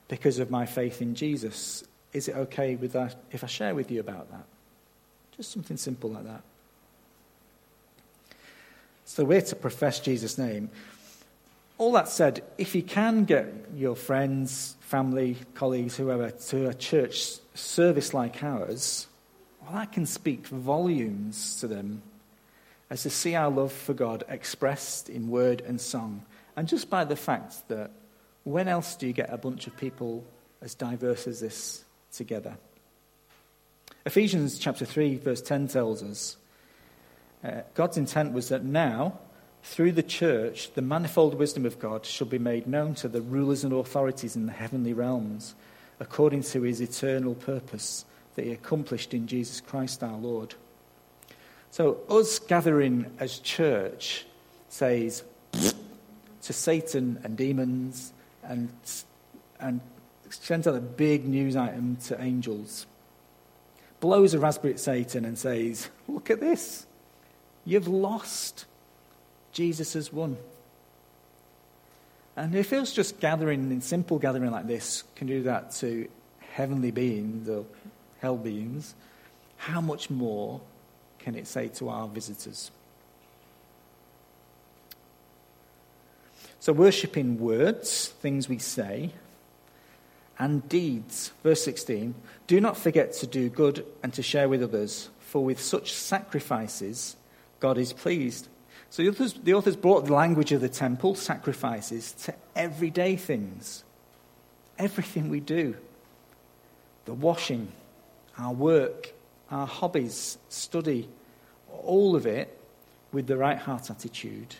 because 0.09 0.39
of 0.39 0.51
my 0.51 0.65
faith 0.65 1.01
in 1.01 1.15
Jesus. 1.15 1.85
Is 2.11 2.27
it 2.27 2.35
okay 2.35 2.75
with 2.75 2.91
that 2.93 3.15
if 3.31 3.45
I 3.45 3.47
share 3.47 3.73
with 3.73 3.89
you 3.89 4.01
about 4.01 4.29
that? 4.31 4.43
Just 5.37 5.51
something 5.51 5.77
simple 5.77 6.09
like 6.09 6.25
that. 6.25 6.41
So 9.05 9.23
we're 9.23 9.41
to 9.41 9.55
profess 9.55 10.01
Jesus' 10.01 10.37
name. 10.37 10.69
All 11.77 11.93
that 11.93 12.09
said, 12.09 12.43
if 12.57 12.75
you 12.75 12.83
can 12.83 13.23
get 13.23 13.47
your 13.73 13.95
friends, 13.95 14.75
family, 14.81 15.37
colleagues, 15.53 15.95
whoever, 15.95 16.31
to 16.31 16.67
a 16.67 16.73
church 16.73 17.35
service 17.53 18.13
like 18.13 18.43
ours, 18.43 19.07
well, 19.61 19.75
that 19.75 19.93
can 19.93 20.05
speak 20.05 20.45
volumes 20.47 21.57
to 21.61 21.67
them 21.67 22.01
as 22.95 23.03
to 23.03 23.09
see 23.09 23.35
our 23.35 23.51
love 23.51 23.73
for 23.73 23.93
God 23.93 24.23
expressed 24.29 25.09
in 25.09 25.27
word 25.27 25.59
and 25.59 25.81
song. 25.81 26.23
And 26.55 26.65
just 26.65 26.89
by 26.89 27.03
the 27.03 27.17
fact 27.17 27.67
that 27.67 27.91
when 28.45 28.69
else 28.69 28.95
do 28.95 29.05
you 29.05 29.11
get 29.11 29.33
a 29.33 29.37
bunch 29.37 29.67
of 29.67 29.75
people 29.75 30.23
as 30.61 30.75
diverse 30.75 31.27
as 31.27 31.41
this 31.41 31.83
together? 32.13 32.55
Ephesians 34.05 34.57
chapter 34.57 34.85
3, 34.85 35.17
verse 35.17 35.41
10 35.41 35.67
tells 35.67 36.03
us 36.03 36.37
uh, 37.43 37.63
God's 37.73 37.97
intent 37.97 38.31
was 38.31 38.47
that 38.47 38.63
now, 38.63 39.19
through 39.61 39.91
the 39.91 40.01
church, 40.01 40.73
the 40.73 40.81
manifold 40.81 41.35
wisdom 41.35 41.65
of 41.65 41.77
God 41.77 42.05
should 42.05 42.29
be 42.29 42.39
made 42.39 42.65
known 42.65 42.95
to 42.95 43.09
the 43.09 43.21
rulers 43.21 43.65
and 43.65 43.73
authorities 43.73 44.37
in 44.37 44.45
the 44.45 44.53
heavenly 44.53 44.93
realms, 44.93 45.53
according 45.99 46.43
to 46.43 46.61
his 46.61 46.79
eternal 46.79 47.35
purpose 47.35 48.05
that 48.35 48.45
he 48.45 48.53
accomplished 48.53 49.13
in 49.13 49.27
Jesus 49.27 49.59
Christ 49.59 50.01
our 50.01 50.17
Lord. 50.17 50.55
So, 51.75 51.97
us 52.07 52.39
gathering 52.39 53.11
as 53.19 53.37
church 53.39 54.25
says 54.69 55.25
to 55.51 56.53
Satan 56.53 57.19
and 57.21 57.35
demons 57.35 58.13
and, 58.43 58.69
and 59.59 59.81
sends 60.29 60.67
out 60.67 60.75
a 60.75 60.79
big 60.79 61.25
news 61.27 61.57
item 61.57 61.97
to 62.05 62.21
angels. 62.21 62.85
Blows 63.99 64.33
a 64.33 64.39
raspberry 64.39 64.75
at 64.75 64.79
Satan 64.79 65.25
and 65.25 65.37
says, 65.37 65.89
Look 66.07 66.29
at 66.29 66.39
this. 66.39 66.85
You've 67.65 67.89
lost. 67.89 68.63
Jesus 69.51 69.95
has 69.95 70.13
won. 70.13 70.37
And 72.37 72.55
if 72.55 72.71
it 72.71 72.79
was 72.79 72.93
just 72.93 73.19
gathering 73.19 73.69
in 73.69 73.81
simple 73.81 74.17
gathering 74.17 74.51
like 74.51 74.67
this 74.67 75.03
can 75.17 75.27
do 75.27 75.43
that 75.43 75.71
to 75.71 76.07
heavenly 76.39 76.91
beings 76.91 77.49
or 77.49 77.65
hell 78.21 78.37
beings, 78.37 78.95
how 79.57 79.81
much 79.81 80.09
more 80.09 80.61
can 81.25 81.33
it 81.33 81.47
say 81.47 81.67
to 81.69 81.89
our 81.89 82.07
visitors? 82.07 82.69
So, 86.59 86.71
worship 86.71 87.17
in 87.17 87.39
words, 87.39 88.09
things 88.21 88.47
we 88.47 88.59
say, 88.59 89.09
and 90.37 90.69
deeds. 90.69 91.31
Verse 91.41 91.63
16 91.63 92.13
Do 92.45 92.61
not 92.61 92.77
forget 92.77 93.11
to 93.13 93.27
do 93.27 93.49
good 93.49 93.83
and 94.03 94.13
to 94.13 94.21
share 94.21 94.47
with 94.47 94.61
others, 94.61 95.09
for 95.19 95.43
with 95.43 95.59
such 95.59 95.91
sacrifices 95.93 97.15
God 97.59 97.79
is 97.79 97.91
pleased. 97.91 98.47
So, 98.91 99.01
the 99.01 99.09
authors, 99.09 99.33
the 99.33 99.55
authors 99.55 99.75
brought 99.75 100.05
the 100.05 100.13
language 100.13 100.51
of 100.51 100.61
the 100.61 100.69
temple, 100.69 101.15
sacrifices, 101.15 102.11
to 102.25 102.35
everyday 102.55 103.15
things. 103.15 103.83
Everything 104.77 105.29
we 105.29 105.39
do 105.39 105.75
the 107.05 107.15
washing, 107.15 107.71
our 108.37 108.53
work, 108.53 109.14
our 109.51 109.67
hobbies, 109.67 110.37
study, 110.49 111.07
all 111.83 112.15
of 112.15 112.25
it 112.25 112.57
with 113.11 113.27
the 113.27 113.37
right 113.37 113.57
heart 113.57 113.89
attitude 113.89 114.55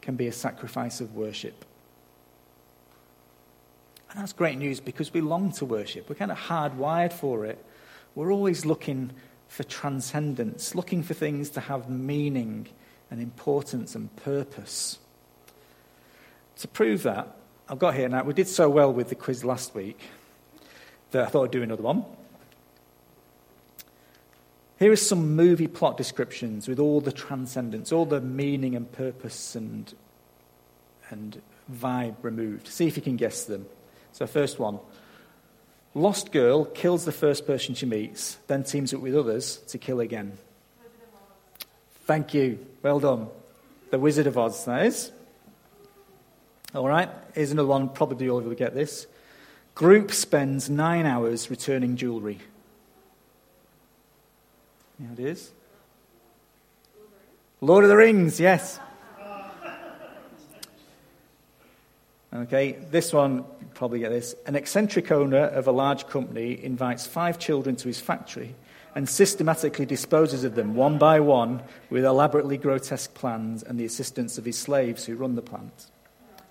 can 0.00 0.16
be 0.16 0.26
a 0.26 0.32
sacrifice 0.32 1.00
of 1.00 1.14
worship. 1.14 1.64
And 4.10 4.20
that's 4.20 4.32
great 4.32 4.58
news 4.58 4.80
because 4.80 5.12
we 5.12 5.20
long 5.20 5.52
to 5.52 5.64
worship. 5.64 6.08
We're 6.08 6.16
kind 6.16 6.32
of 6.32 6.38
hardwired 6.38 7.12
for 7.12 7.44
it. 7.46 7.64
We're 8.14 8.32
always 8.32 8.66
looking 8.66 9.12
for 9.46 9.62
transcendence, 9.62 10.74
looking 10.74 11.02
for 11.02 11.14
things 11.14 11.50
to 11.50 11.60
have 11.60 11.88
meaning 11.88 12.68
and 13.10 13.20
importance 13.20 13.94
and 13.94 14.14
purpose. 14.16 14.98
To 16.58 16.68
prove 16.68 17.04
that, 17.04 17.36
I've 17.68 17.78
got 17.78 17.94
here 17.94 18.08
now, 18.08 18.24
we 18.24 18.34
did 18.34 18.48
so 18.48 18.68
well 18.68 18.92
with 18.92 19.10
the 19.10 19.14
quiz 19.14 19.44
last 19.44 19.74
week 19.74 20.00
that 21.12 21.22
I 21.22 21.26
thought 21.26 21.44
I'd 21.44 21.50
do 21.52 21.62
another 21.62 21.82
one. 21.82 22.04
Here 24.80 24.90
are 24.90 24.96
some 24.96 25.36
movie 25.36 25.66
plot 25.68 25.98
descriptions 25.98 26.66
with 26.66 26.80
all 26.80 27.02
the 27.02 27.12
transcendence, 27.12 27.92
all 27.92 28.06
the 28.06 28.22
meaning 28.22 28.74
and 28.74 28.90
purpose 28.90 29.54
and, 29.54 29.94
and 31.10 31.40
vibe 31.70 32.16
removed. 32.22 32.66
See 32.66 32.86
if 32.86 32.96
you 32.96 33.02
can 33.02 33.16
guess 33.16 33.44
them. 33.44 33.66
So, 34.12 34.26
first 34.26 34.58
one 34.58 34.80
Lost 35.94 36.32
girl 36.32 36.64
kills 36.64 37.04
the 37.04 37.12
first 37.12 37.46
person 37.46 37.74
she 37.74 37.84
meets, 37.84 38.38
then 38.46 38.62
teams 38.62 38.94
up 38.94 39.00
with 39.00 39.14
others 39.16 39.58
to 39.68 39.76
kill 39.76 40.00
again. 40.00 40.38
Thank 42.04 42.32
you. 42.32 42.64
Well 42.82 43.00
done. 43.00 43.28
The 43.90 43.98
Wizard 43.98 44.28
of 44.28 44.38
Oz, 44.38 44.64
that 44.64 44.86
is. 44.86 45.12
All 46.74 46.88
right, 46.88 47.10
here's 47.34 47.50
another 47.50 47.68
one. 47.68 47.88
Probably 47.88 48.28
all 48.28 48.38
of 48.38 48.44
you 48.44 48.48
will 48.48 48.56
get 48.56 48.74
this. 48.74 49.06
Group 49.74 50.12
spends 50.12 50.70
nine 50.70 51.06
hours 51.06 51.50
returning 51.50 51.96
jewellery. 51.96 52.38
It 55.00 55.20
is. 55.20 55.50
Lord 57.60 57.84
of 57.84 57.90
the 57.90 57.96
Rings, 57.96 58.38
yes. 58.38 58.78
Okay, 62.32 62.72
this 62.90 63.12
one, 63.12 63.44
probably 63.74 63.98
get 63.98 64.10
this. 64.10 64.34
An 64.46 64.54
eccentric 64.54 65.10
owner 65.10 65.44
of 65.44 65.66
a 65.66 65.72
large 65.72 66.06
company 66.06 66.62
invites 66.62 67.06
five 67.06 67.38
children 67.38 67.76
to 67.76 67.88
his 67.88 67.98
factory 67.98 68.54
and 68.94 69.08
systematically 69.08 69.86
disposes 69.86 70.44
of 70.44 70.54
them 70.54 70.74
one 70.74 70.98
by 70.98 71.18
one 71.18 71.62
with 71.90 72.04
elaborately 72.04 72.56
grotesque 72.56 73.14
plans 73.14 73.62
and 73.62 73.80
the 73.80 73.84
assistance 73.84 74.38
of 74.38 74.44
his 74.44 74.58
slaves 74.58 75.04
who 75.04 75.16
run 75.16 75.34
the 75.34 75.42
plant. 75.42 75.86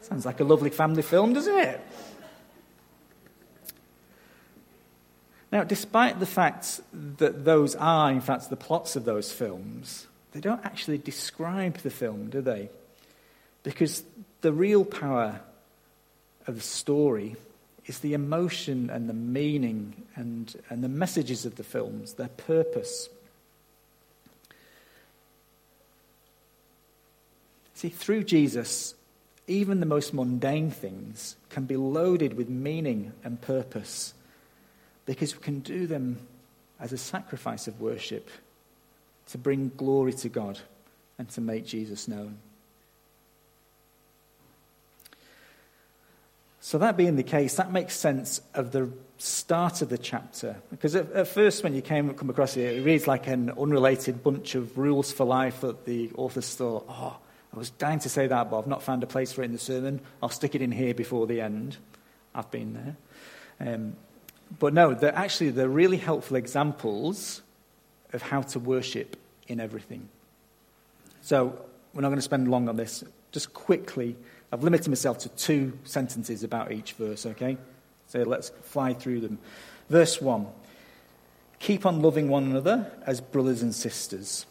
Sounds 0.01 0.25
like 0.25 0.39
a 0.39 0.43
lovely 0.43 0.69
family 0.69 1.01
film, 1.01 1.33
doesn't 1.33 1.57
it? 1.57 1.79
Now, 5.51 5.63
despite 5.63 6.19
the 6.19 6.25
fact 6.25 6.79
that 6.93 7.43
those 7.43 7.75
are, 7.75 8.11
in 8.11 8.21
fact, 8.21 8.49
the 8.49 8.55
plots 8.55 8.95
of 8.95 9.05
those 9.05 9.31
films, 9.31 10.05
they 10.31 10.39
don't 10.39 10.63
actually 10.63 10.99
describe 10.99 11.77
the 11.77 11.89
film, 11.89 12.29
do 12.29 12.41
they? 12.41 12.69
Because 13.63 14.03
the 14.41 14.53
real 14.53 14.85
power 14.85 15.41
of 16.45 16.55
the 16.55 16.61
story 16.61 17.35
is 17.87 17.99
the 17.99 18.13
emotion 18.13 18.91
and 18.91 19.09
the 19.09 19.13
meaning 19.13 20.03
and, 20.15 20.55
and 20.69 20.83
the 20.83 20.89
messages 20.89 21.45
of 21.45 21.55
the 21.55 21.63
films, 21.63 22.13
their 22.13 22.27
purpose. 22.27 23.09
See, 27.73 27.89
through 27.89 28.25
Jesus, 28.25 28.93
even 29.47 29.79
the 29.79 29.87
most 29.87 30.13
mundane 30.13 30.69
things 30.69 31.35
can 31.49 31.65
be 31.65 31.75
loaded 31.75 32.35
with 32.35 32.49
meaning 32.49 33.13
and 33.23 33.41
purpose 33.41 34.13
because 35.05 35.35
we 35.35 35.41
can 35.41 35.59
do 35.59 35.87
them 35.87 36.17
as 36.79 36.93
a 36.93 36.97
sacrifice 36.97 37.67
of 37.67 37.79
worship 37.81 38.29
to 39.27 39.37
bring 39.37 39.71
glory 39.77 40.13
to 40.13 40.29
God 40.29 40.59
and 41.17 41.29
to 41.29 41.41
make 41.41 41.65
Jesus 41.65 42.07
known. 42.07 42.37
So, 46.61 46.77
that 46.77 46.97
being 46.97 47.15
the 47.15 47.23
case, 47.23 47.55
that 47.55 47.71
makes 47.71 47.95
sense 47.95 48.41
of 48.53 48.71
the 48.71 48.91
start 49.17 49.81
of 49.81 49.89
the 49.89 49.97
chapter. 49.97 50.57
Because 50.69 50.93
at, 50.95 51.11
at, 51.13 51.27
first, 51.27 51.63
when 51.63 51.73
you 51.73 51.81
came 51.81 52.13
come 52.13 52.29
across 52.29 52.57
it, 52.57 52.77
it 52.77 52.83
reads 52.83 53.07
like 53.07 53.27
an 53.27 53.51
unrelated 53.51 54.23
bunch 54.23 54.55
of 54.55 54.77
rules 54.77 55.11
for 55.11 55.25
life 55.25 55.61
that 55.61 55.85
the 55.85 56.11
authors 56.15 56.53
thought, 56.55 56.85
oh, 56.89 57.17
I 57.53 57.57
was 57.57 57.69
dying 57.71 57.99
to 57.99 58.09
say 58.09 58.27
that, 58.27 58.51
but 58.51 58.59
I've 58.59 58.67
not 58.67 58.83
found 58.83 59.03
a 59.03 59.07
place 59.07 59.31
for 59.31 59.41
it 59.41 59.45
in 59.45 59.53
the 59.53 59.57
sermon. 59.57 60.01
I'll 60.21 60.29
stick 60.29 60.53
it 60.53 60.61
in 60.61 60.71
here 60.71 60.93
before 60.93 61.25
the 61.27 61.41
end. 61.41 61.77
I've 62.35 62.51
been 62.51 62.73
there. 63.59 63.73
Um, 63.73 63.95
but 64.57 64.73
no, 64.73 64.93
they're 64.93 65.15
actually 65.15 65.51
they're 65.51 65.69
really 65.69 65.97
helpful 65.97 66.37
examples 66.37 67.41
of 68.13 68.21
how 68.21 68.41
to 68.41 68.59
worship 68.59 69.15
in 69.47 69.59
everything. 69.59 70.09
So 71.21 71.59
we're 71.93 72.01
not 72.01 72.09
going 72.09 72.17
to 72.17 72.23
spend 72.23 72.49
long 72.49 72.69
on 72.69 72.75
this. 72.75 73.03
Just 73.31 73.53
quickly, 73.53 74.15
I've 74.51 74.63
limited 74.63 74.87
myself 74.87 75.19
to 75.19 75.29
two 75.29 75.77
sentences 75.83 76.43
about 76.43 76.71
each 76.71 76.93
verse, 76.93 77.25
okay? 77.25 77.57
So 78.07 78.23
let's 78.23 78.49
fly 78.63 78.93
through 78.93 79.21
them. 79.21 79.37
Verse 79.89 80.19
1 80.21 80.47
Keep 81.59 81.85
on 81.85 82.01
loving 82.01 82.29
one 82.29 82.45
another 82.45 82.91
as 83.05 83.21
brothers 83.21 83.61
and 83.61 83.75
sisters. 83.75 84.45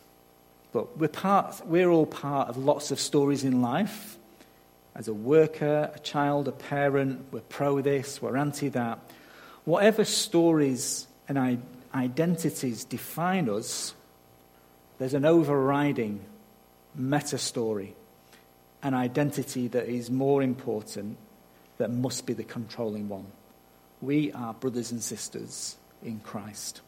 Look, 0.75 0.95
we're, 0.99 1.09
part, 1.09 1.67
we're 1.67 1.89
all 1.89 2.07
part 2.07 2.49
of 2.49 2.59
lots 2.59 2.91
of 2.91 3.01
stories 3.01 3.43
in 3.43 3.63
life. 3.63 4.17
As 4.95 5.09
a 5.09 5.15
worker, 5.15 5.91
a 5.95 5.99
child, 6.01 6.49
a 6.49 6.53
parent, 6.53 7.27
we're 7.33 7.41
pro 7.41 7.81
this, 7.81 8.21
we're 8.21 8.37
anti 8.37 8.69
that. 8.71 8.99
Whatever 9.69 10.07
stories 10.07 11.07
and 11.29 11.63
identities 11.95 12.85
define 12.85 13.51
us, 13.51 13.95
there's 14.97 15.13
an 15.13 15.27
overriding 15.27 16.25
meta 16.95 17.37
story, 17.37 17.95
an 18.83 18.95
identity 18.95 19.69
that 19.69 19.87
is 19.87 20.11
more 20.11 20.43
important, 20.43 21.19
that 21.77 21.91
must 21.91 22.25
be 22.25 22.33
the 22.33 22.45
controlling 22.45 23.11
one. 23.11 23.27
We 24.01 24.33
are 24.33 24.55
brothers 24.55 24.91
and 24.91 25.03
sisters 25.03 25.77
in 26.03 26.21
Christ. 26.21 26.81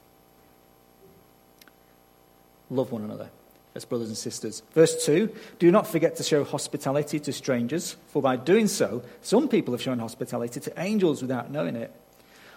Love 2.71 2.93
one 2.93 3.03
another 3.03 3.29
as 3.75 3.85
brothers 3.85 4.09
and 4.09 4.17
sisters. 4.17 4.63
Verse 4.73 5.05
2 5.05 5.31
Do 5.59 5.71
not 5.71 5.87
forget 5.87 6.17
to 6.17 6.23
show 6.23 6.45
hospitality 6.45 7.21
to 7.21 7.33
strangers, 7.35 7.99
for 8.07 8.23
by 8.23 8.37
doing 8.37 8.69
so, 8.69 9.03
some 9.21 9.49
people 9.49 9.75
have 9.75 9.83
shown 9.83 9.99
hospitality 9.99 10.61
to 10.61 10.81
angels 10.81 11.21
without 11.21 11.51
knowing 11.51 11.77
it. 11.77 11.95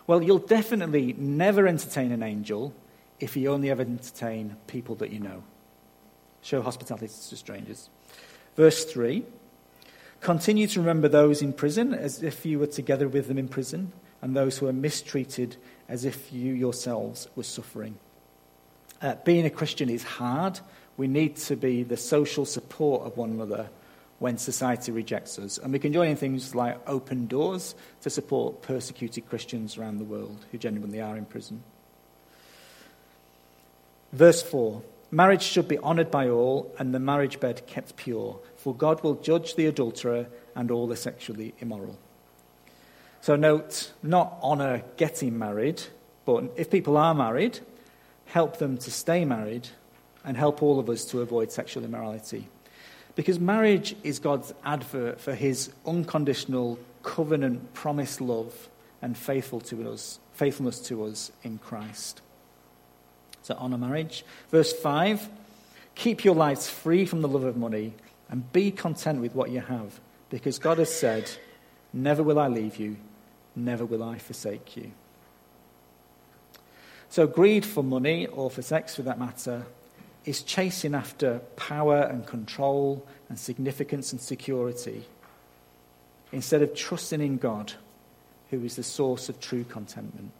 Well, 0.05 0.21
you'll 0.21 0.39
definitely 0.39 1.13
never 1.17 1.67
entertain 1.67 2.11
an 2.11 2.23
angel 2.23 2.73
if 3.19 3.37
you 3.37 3.51
only 3.51 3.69
ever 3.69 3.81
entertain 3.81 4.57
people 4.67 4.95
that 4.95 5.11
you 5.11 5.19
know. 5.19 5.43
Show 6.41 6.61
hospitality 6.61 7.07
to 7.07 7.37
strangers. 7.37 7.89
Verse 8.55 8.85
3 8.85 9.23
Continue 10.19 10.67
to 10.67 10.79
remember 10.79 11.07
those 11.09 11.41
in 11.41 11.53
prison 11.53 11.93
as 11.93 12.23
if 12.23 12.45
you 12.45 12.59
were 12.59 12.67
together 12.67 13.07
with 13.07 13.27
them 13.27 13.37
in 13.37 13.47
prison, 13.47 13.91
and 14.21 14.35
those 14.35 14.57
who 14.57 14.67
are 14.67 14.73
mistreated 14.73 15.57
as 15.89 16.05
if 16.05 16.31
you 16.31 16.53
yourselves 16.53 17.27
were 17.35 17.43
suffering. 17.43 17.97
Uh, 19.01 19.15
being 19.25 19.45
a 19.45 19.49
Christian 19.49 19.89
is 19.89 20.03
hard. 20.03 20.59
We 20.95 21.07
need 21.07 21.35
to 21.37 21.57
be 21.57 21.83
the 21.83 21.97
social 21.97 22.45
support 22.45 23.05
of 23.05 23.17
one 23.17 23.31
another 23.31 23.69
when 24.23 24.37
society 24.37 24.89
rejects 24.89 25.37
us. 25.37 25.57
And 25.57 25.73
we 25.73 25.79
can 25.79 25.91
join 25.91 26.07
in 26.07 26.15
things 26.15 26.55
like 26.55 26.79
open 26.87 27.27
doors 27.27 27.75
to 28.03 28.09
support 28.09 28.61
persecuted 28.61 29.27
Christians 29.27 29.77
around 29.77 29.97
the 29.97 30.05
world 30.05 30.45
who 30.49 30.57
genuinely 30.57 31.01
are 31.01 31.17
in 31.17 31.25
prison. 31.25 31.61
Verse 34.13 34.41
4 34.41 34.81
Marriage 35.11 35.43
should 35.43 35.67
be 35.67 35.77
honoured 35.77 36.09
by 36.09 36.29
all, 36.29 36.73
and 36.79 36.95
the 36.95 37.01
marriage 37.01 37.41
bed 37.41 37.67
kept 37.67 37.97
pure, 37.97 38.39
for 38.55 38.73
God 38.73 39.03
will 39.03 39.15
judge 39.15 39.55
the 39.55 39.65
adulterer 39.65 40.27
and 40.55 40.71
all 40.71 40.87
the 40.87 40.95
sexually 40.95 41.53
immoral. 41.59 41.99
So, 43.19 43.35
note, 43.35 43.91
not 44.01 44.39
honour 44.41 44.83
getting 44.95 45.37
married, 45.37 45.83
but 46.23 46.45
if 46.55 46.71
people 46.71 46.95
are 46.95 47.13
married, 47.13 47.59
help 48.27 48.57
them 48.57 48.77
to 48.77 48.89
stay 48.89 49.25
married 49.25 49.67
and 50.23 50.37
help 50.37 50.63
all 50.63 50.79
of 50.79 50.89
us 50.89 51.03
to 51.07 51.19
avoid 51.19 51.51
sexual 51.51 51.83
immorality. 51.83 52.47
Because 53.15 53.39
marriage 53.39 53.95
is 54.03 54.19
God's 54.19 54.53
advert 54.65 55.19
for 55.19 55.35
his 55.35 55.71
unconditional 55.85 56.79
covenant 57.03 57.73
promised 57.73 58.21
love 58.21 58.69
and 59.01 59.17
faithful 59.17 59.59
to 59.61 59.89
us, 59.91 60.19
faithfulness 60.33 60.79
to 60.79 61.03
us 61.05 61.31
in 61.43 61.59
Christ 61.59 62.21
to 63.45 63.57
honour 63.57 63.77
marriage. 63.77 64.25
Verse 64.49 64.73
5 64.73 65.29
Keep 65.95 66.25
your 66.25 66.33
lives 66.33 66.67
free 66.67 67.05
from 67.05 67.21
the 67.21 67.27
love 67.27 67.43
of 67.43 67.55
money 67.55 67.93
and 68.29 68.51
be 68.51 68.71
content 68.71 69.21
with 69.21 69.35
what 69.35 69.51
you 69.51 69.59
have, 69.59 69.99
because 70.29 70.57
God 70.57 70.79
has 70.79 70.91
said, 70.91 71.29
Never 71.91 72.23
will 72.23 72.39
I 72.39 72.47
leave 72.47 72.77
you, 72.77 72.97
never 73.55 73.85
will 73.85 74.01
I 74.01 74.17
forsake 74.17 74.75
you. 74.75 74.91
So, 77.09 77.27
greed 77.27 77.63
for 77.63 77.83
money, 77.83 78.25
or 78.25 78.49
for 78.49 78.63
sex 78.63 78.95
for 78.95 79.03
that 79.03 79.19
matter, 79.19 79.67
is 80.25 80.43
chasing 80.43 80.95
after 80.95 81.39
power 81.55 82.01
and 82.01 82.25
control 82.25 83.05
and 83.29 83.37
significance 83.37 84.11
and 84.11 84.21
security 84.21 85.05
instead 86.31 86.61
of 86.61 86.73
trusting 86.73 87.21
in 87.21 87.37
God, 87.37 87.73
who 88.49 88.63
is 88.63 88.75
the 88.75 88.83
source 88.83 89.29
of 89.29 89.39
true 89.39 89.63
contentment. 89.63 90.31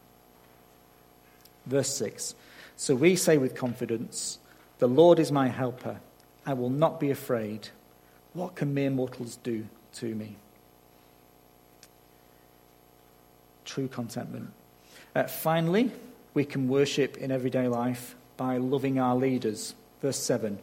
Verse 1.66 1.96
6 1.96 2.36
so 2.76 2.96
we 2.96 3.16
say 3.16 3.38
with 3.38 3.56
confidence, 3.56 4.40
The 4.80 4.88
Lord 4.88 5.20
is 5.20 5.32
my 5.32 5.48
helper. 5.48 6.00
I 6.46 6.54
will 6.54 6.70
not 6.70 7.00
be 7.00 7.12
afraid. 7.12 7.70
What 8.34 8.56
can 8.56 8.74
mere 8.74 8.90
mortals 8.90 9.38
do 9.38 9.66
to 9.94 10.16
me? 10.16 10.36
True 13.64 13.88
contentment. 13.88 14.52
Uh, 15.16 15.24
finally, 15.24 15.92
we 16.34 16.44
can 16.44 16.68
worship 16.68 17.18
in 17.18 17.32
everyday 17.32 17.68
life 17.68 18.16
by 18.38 18.58
loving 18.58 19.00
our 19.00 19.16
leaders. 19.16 19.76
Verse 20.02 20.20
7 20.20 20.60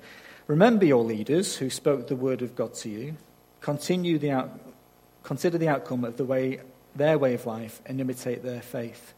Remember 0.47 0.85
your 0.85 1.05
leaders 1.05 1.57
who 1.57 1.71
spoke 1.71 2.09
the 2.09 2.17
word 2.17 2.43
of 2.43 2.57
God 2.57 2.75
to 2.75 2.89
you. 2.89 3.17
Continue 3.61 4.19
the 4.19 4.33
out, 4.33 4.59
consider 5.23 5.59
the 5.59 5.69
outcome 5.69 6.05
of 6.05 6.17
the 6.17 6.25
way, 6.25 6.61
their 6.97 7.19
way 7.19 7.35
of 7.35 7.47
life 7.47 7.81
and 7.87 8.01
imitate 8.01 8.43
their 8.43 8.61
faith. 8.61 9.15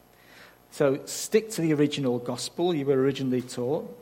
So 0.70 1.00
stick 1.04 1.50
to 1.50 1.62
the 1.62 1.74
original 1.74 2.18
gospel 2.18 2.74
you 2.74 2.86
were 2.86 3.00
originally 3.00 3.42
taught, 3.42 3.98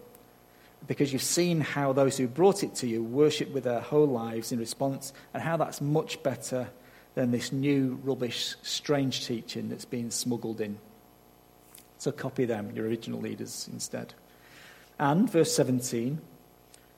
because 0.86 1.12
you've 1.12 1.22
seen 1.22 1.60
how 1.60 1.92
those 1.92 2.16
who 2.16 2.26
brought 2.26 2.62
it 2.62 2.74
to 2.76 2.86
you 2.86 3.02
worship 3.02 3.52
with 3.52 3.64
their 3.64 3.80
whole 3.80 4.06
lives 4.06 4.52
in 4.52 4.58
response, 4.58 5.12
and 5.34 5.42
how 5.42 5.56
that's 5.56 5.80
much 5.80 6.22
better 6.22 6.68
than 7.14 7.32
this 7.32 7.52
new, 7.52 8.00
rubbish, 8.04 8.54
strange 8.62 9.26
teaching 9.26 9.68
that's 9.68 9.84
being 9.84 10.10
smuggled 10.10 10.60
in. 10.60 10.78
So 11.98 12.12
copy 12.12 12.44
them, 12.44 12.70
your 12.74 12.86
original 12.86 13.20
leaders, 13.20 13.68
instead. 13.72 14.14
And, 15.00 15.30
verse 15.30 15.52
17, 15.56 16.20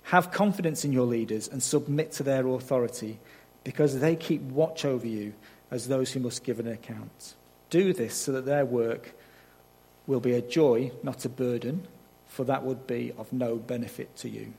have 0.06 0.32
confidence 0.32 0.84
in 0.84 0.92
your 0.92 1.06
leaders 1.06 1.46
and 1.46 1.62
submit 1.62 2.10
to 2.12 2.24
their 2.24 2.44
authority, 2.48 3.20
because 3.62 4.00
they 4.00 4.16
keep 4.16 4.42
watch 4.42 4.84
over 4.84 5.06
you 5.06 5.34
as 5.70 5.86
those 5.86 6.10
who 6.10 6.18
must 6.18 6.42
give 6.42 6.58
an 6.58 6.66
account. 6.66 7.34
Do 7.70 7.92
this 7.92 8.14
so 8.14 8.32
that 8.32 8.44
their 8.44 8.66
work 8.66 9.14
will 10.08 10.18
be 10.18 10.32
a 10.32 10.42
joy, 10.42 10.90
not 11.04 11.24
a 11.24 11.28
burden, 11.28 11.86
for 12.26 12.42
that 12.44 12.64
would 12.64 12.88
be 12.88 13.12
of 13.16 13.32
no 13.32 13.54
benefit 13.54 14.16
to 14.16 14.28
you. 14.28 14.52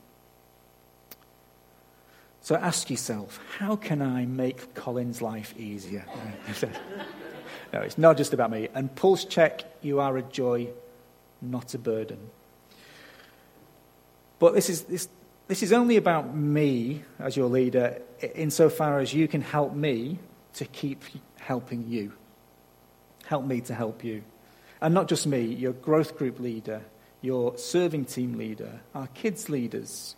So 2.40 2.56
ask 2.56 2.88
yourself, 2.88 3.38
how 3.58 3.76
can 3.76 4.00
I 4.00 4.24
make 4.24 4.72
Colin's 4.74 5.20
life 5.20 5.54
easier? 5.58 6.06
no, 7.74 7.80
it's 7.80 7.98
not 7.98 8.16
just 8.16 8.32
about 8.32 8.50
me. 8.50 8.68
And 8.74 8.94
pulse 8.96 9.26
check, 9.26 9.64
you 9.82 10.00
are 10.00 10.16
a 10.16 10.22
joy, 10.22 10.68
not 11.42 11.74
a 11.74 11.78
burden. 11.78 12.30
But 14.44 14.52
this 14.52 14.68
is, 14.68 14.82
this, 14.82 15.08
this 15.48 15.62
is 15.62 15.72
only 15.72 15.96
about 15.96 16.36
me 16.36 17.02
as 17.18 17.34
your 17.34 17.48
leader, 17.48 18.02
insofar 18.34 18.98
as 18.98 19.14
you 19.14 19.26
can 19.26 19.40
help 19.40 19.72
me 19.72 20.18
to 20.56 20.66
keep 20.66 21.02
helping 21.38 21.88
you. 21.88 22.12
Help 23.24 23.46
me 23.46 23.62
to 23.62 23.74
help 23.74 24.04
you. 24.04 24.22
And 24.82 24.92
not 24.92 25.08
just 25.08 25.26
me, 25.26 25.40
your 25.40 25.72
growth 25.72 26.18
group 26.18 26.38
leader, 26.38 26.82
your 27.22 27.56
serving 27.56 28.04
team 28.04 28.36
leader, 28.36 28.82
our 28.94 29.06
kids' 29.06 29.48
leaders. 29.48 30.14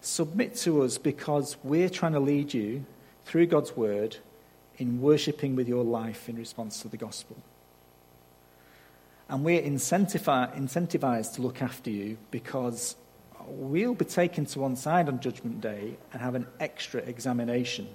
Submit 0.00 0.54
to 0.58 0.82
us 0.82 0.96
because 0.96 1.56
we're 1.64 1.90
trying 1.90 2.12
to 2.12 2.20
lead 2.20 2.54
you 2.54 2.86
through 3.24 3.46
God's 3.46 3.76
word 3.76 4.18
in 4.78 5.00
worshipping 5.00 5.56
with 5.56 5.66
your 5.66 5.82
life 5.82 6.28
in 6.28 6.36
response 6.36 6.80
to 6.82 6.88
the 6.88 6.96
gospel. 6.96 7.36
And 9.28 9.42
we're 9.42 9.62
incentivized 9.62 11.34
to 11.34 11.42
look 11.42 11.60
after 11.60 11.90
you 11.90 12.18
because 12.30 12.94
we'll 13.48 13.94
be 13.94 14.04
taken 14.04 14.46
to 14.46 14.60
one 14.60 14.76
side 14.76 15.08
on 15.08 15.20
Judgment 15.20 15.60
Day 15.60 15.96
and 16.12 16.22
have 16.22 16.34
an 16.34 16.46
extra 16.60 17.00
examination. 17.00 17.88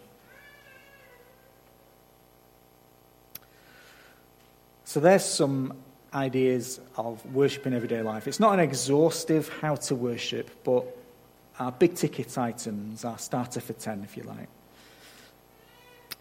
So 4.84 5.00
there's 5.00 5.24
some 5.24 5.74
ideas 6.14 6.82
of 6.98 7.26
worship 7.34 7.66
in 7.66 7.74
everyday 7.74 8.02
life. 8.02 8.28
It's 8.28 8.40
not 8.40 8.54
an 8.54 8.60
exhaustive 8.60 9.48
how 9.62 9.76
to 9.76 9.96
worship, 9.96 10.50
but 10.64 10.86
our 11.60 11.72
big 11.72 11.96
ticket 11.96 12.38
items, 12.38 13.06
our 13.06 13.18
starter 13.18 13.62
for 13.62 13.74
10, 13.74 14.04
if 14.04 14.18
you 14.18 14.24
like. 14.24 14.50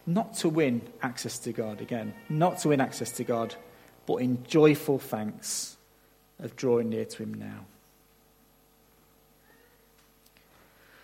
Not 0.06 0.34
to 0.34 0.48
win 0.48 0.82
access 1.02 1.38
to 1.40 1.52
God, 1.52 1.80
again, 1.80 2.14
not 2.28 2.58
to 2.58 2.68
win 2.68 2.80
access 2.80 3.10
to 3.12 3.24
God, 3.24 3.54
but 4.06 4.16
in 4.16 4.44
joyful 4.44 4.98
thanks 4.98 5.76
of 6.38 6.56
drawing 6.56 6.90
near 6.90 7.04
to 7.04 7.22
Him 7.22 7.34
now. 7.34 7.66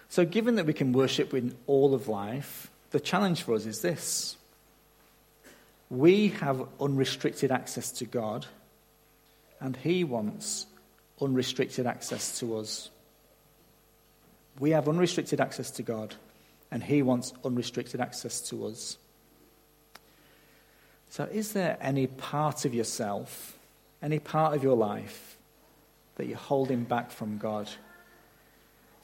So, 0.08 0.24
given 0.24 0.56
that 0.56 0.66
we 0.66 0.72
can 0.72 0.92
worship 0.92 1.34
in 1.34 1.54
all 1.66 1.94
of 1.94 2.08
life, 2.08 2.70
the 2.90 3.00
challenge 3.00 3.42
for 3.42 3.54
us 3.54 3.66
is 3.66 3.82
this 3.82 4.36
we 5.90 6.28
have 6.28 6.66
unrestricted 6.80 7.52
access 7.52 7.92
to 7.92 8.04
God, 8.04 8.46
and 9.60 9.76
He 9.76 10.04
wants 10.04 10.66
unrestricted 11.20 11.86
access 11.86 12.38
to 12.40 12.56
us. 12.56 12.90
We 14.58 14.70
have 14.70 14.88
unrestricted 14.88 15.40
access 15.40 15.70
to 15.72 15.82
God, 15.82 16.14
and 16.70 16.82
He 16.82 17.02
wants 17.02 17.32
unrestricted 17.44 18.00
access 18.00 18.40
to 18.48 18.66
us. 18.66 18.98
So, 21.10 21.24
is 21.24 21.52
there 21.52 21.78
any 21.80 22.06
part 22.06 22.64
of 22.64 22.74
yourself, 22.74 23.56
any 24.02 24.18
part 24.18 24.54
of 24.54 24.62
your 24.62 24.76
life, 24.76 25.36
that 26.16 26.26
you're 26.26 26.36
holding 26.36 26.84
back 26.84 27.10
from 27.10 27.38
God, 27.38 27.68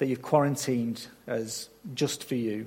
that 0.03 0.09
you've 0.09 0.21
quarantined 0.21 1.07
as 1.29 1.69
just 1.95 2.25
for 2.25 2.35
you? 2.35 2.67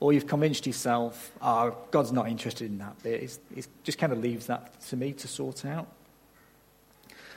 Or 0.00 0.12
you've 0.12 0.26
convinced 0.26 0.66
yourself, 0.66 1.30
oh, 1.40 1.76
God's 1.92 2.10
not 2.10 2.26
interested 2.26 2.68
in 2.68 2.78
that 2.78 3.00
bit. 3.04 3.38
It 3.54 3.68
just 3.84 3.98
kind 3.98 4.12
of 4.12 4.18
leaves 4.18 4.46
that 4.46 4.80
to 4.88 4.96
me 4.96 5.12
to 5.12 5.28
sort 5.28 5.64
out. 5.64 5.86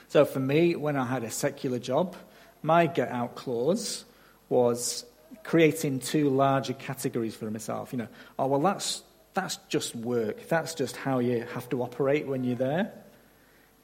So 0.08 0.24
for 0.24 0.40
me, 0.40 0.74
when 0.74 0.96
I 0.96 1.04
had 1.04 1.22
a 1.22 1.30
secular 1.30 1.78
job, 1.78 2.16
my 2.64 2.86
get 2.86 3.10
out 3.10 3.36
clause 3.36 4.04
was 4.48 5.04
creating 5.44 6.00
two 6.00 6.28
larger 6.28 6.72
categories 6.72 7.36
for 7.36 7.48
myself. 7.48 7.92
You 7.92 7.98
know, 7.98 8.08
oh, 8.36 8.48
well, 8.48 8.60
that's, 8.60 9.04
that's 9.32 9.58
just 9.68 9.94
work. 9.94 10.48
That's 10.48 10.74
just 10.74 10.96
how 10.96 11.20
you 11.20 11.46
have 11.54 11.68
to 11.68 11.84
operate 11.84 12.26
when 12.26 12.42
you're 12.42 12.56
there. 12.56 12.90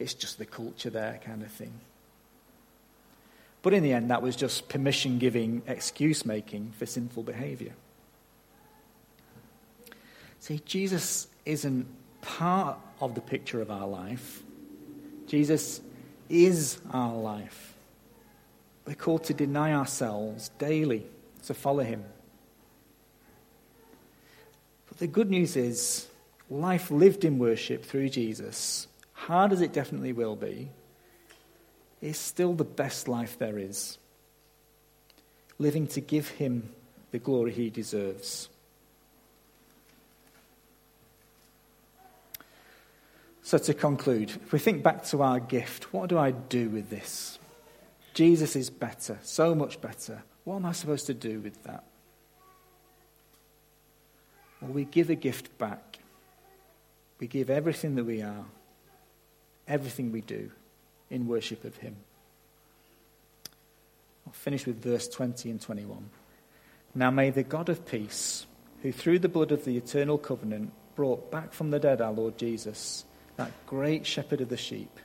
It's 0.00 0.14
just 0.14 0.38
the 0.38 0.46
culture 0.46 0.90
there, 0.90 1.20
kind 1.24 1.44
of 1.44 1.52
thing. 1.52 1.72
But 3.62 3.74
in 3.74 3.84
the 3.84 3.92
end, 3.92 4.10
that 4.10 4.22
was 4.22 4.34
just 4.34 4.68
permission 4.68 5.18
giving, 5.18 5.62
excuse 5.66 6.26
making 6.26 6.72
for 6.76 6.84
sinful 6.84 7.22
behavior. 7.22 7.74
See, 10.40 10.60
Jesus 10.64 11.28
isn't 11.46 11.86
part 12.20 12.76
of 13.00 13.14
the 13.14 13.20
picture 13.20 13.60
of 13.60 13.70
our 13.70 13.86
life, 13.86 14.42
Jesus 15.26 15.80
is 16.28 16.80
our 16.92 17.14
life. 17.14 17.74
We're 18.84 18.94
called 18.94 19.24
to 19.24 19.34
deny 19.34 19.72
ourselves 19.72 20.50
daily 20.58 21.06
to 21.44 21.54
follow 21.54 21.84
him. 21.84 22.04
But 24.88 24.98
the 24.98 25.06
good 25.06 25.30
news 25.30 25.56
is, 25.56 26.08
life 26.50 26.90
lived 26.90 27.24
in 27.24 27.38
worship 27.38 27.84
through 27.84 28.08
Jesus, 28.08 28.88
hard 29.12 29.52
as 29.52 29.60
it 29.60 29.72
definitely 29.72 30.12
will 30.12 30.34
be, 30.34 30.70
is 32.02 32.18
still 32.18 32.52
the 32.52 32.64
best 32.64 33.08
life 33.08 33.38
there 33.38 33.58
is. 33.58 33.96
Living 35.58 35.86
to 35.86 36.00
give 36.00 36.28
him 36.28 36.68
the 37.12 37.18
glory 37.18 37.52
he 37.52 37.70
deserves. 37.70 38.48
So, 43.44 43.58
to 43.58 43.74
conclude, 43.74 44.30
if 44.30 44.52
we 44.52 44.58
think 44.58 44.82
back 44.82 45.04
to 45.06 45.22
our 45.22 45.38
gift, 45.38 45.92
what 45.92 46.08
do 46.08 46.18
I 46.18 46.32
do 46.32 46.68
with 46.68 46.90
this? 46.90 47.38
Jesus 48.14 48.56
is 48.56 48.70
better, 48.70 49.18
so 49.22 49.54
much 49.54 49.80
better. 49.80 50.22
What 50.44 50.56
am 50.56 50.66
I 50.66 50.72
supposed 50.72 51.06
to 51.06 51.14
do 51.14 51.40
with 51.40 51.62
that? 51.64 51.84
Well, 54.60 54.72
we 54.72 54.84
give 54.84 55.10
a 55.10 55.14
gift 55.14 55.56
back. 55.58 55.98
We 57.20 57.26
give 57.26 57.50
everything 57.50 57.94
that 57.96 58.04
we 58.04 58.22
are, 58.22 58.44
everything 59.68 60.10
we 60.10 60.22
do 60.22 60.50
in 61.12 61.28
worship 61.28 61.64
of 61.64 61.76
Him. 61.76 61.94
I'll 64.26 64.32
finish 64.32 64.66
with 64.66 64.82
verse 64.82 65.06
20 65.06 65.50
and 65.50 65.60
21. 65.60 66.10
Now 66.94 67.10
may 67.10 67.30
the 67.30 67.42
God 67.42 67.68
of 67.68 67.86
peace, 67.86 68.46
who 68.82 68.90
through 68.92 69.20
the 69.20 69.28
blood 69.28 69.52
of 69.52 69.64
the 69.64 69.76
eternal 69.76 70.18
covenant 70.18 70.72
brought 70.96 71.30
back 71.30 71.52
from 71.52 71.70
the 71.70 71.78
dead 71.78 72.00
our 72.00 72.12
Lord 72.12 72.38
Jesus, 72.38 73.04
that 73.36 73.52
great 73.66 74.06
shepherd 74.06 74.40
of 74.40 74.48
the 74.48 74.56
sheep. 74.56 74.98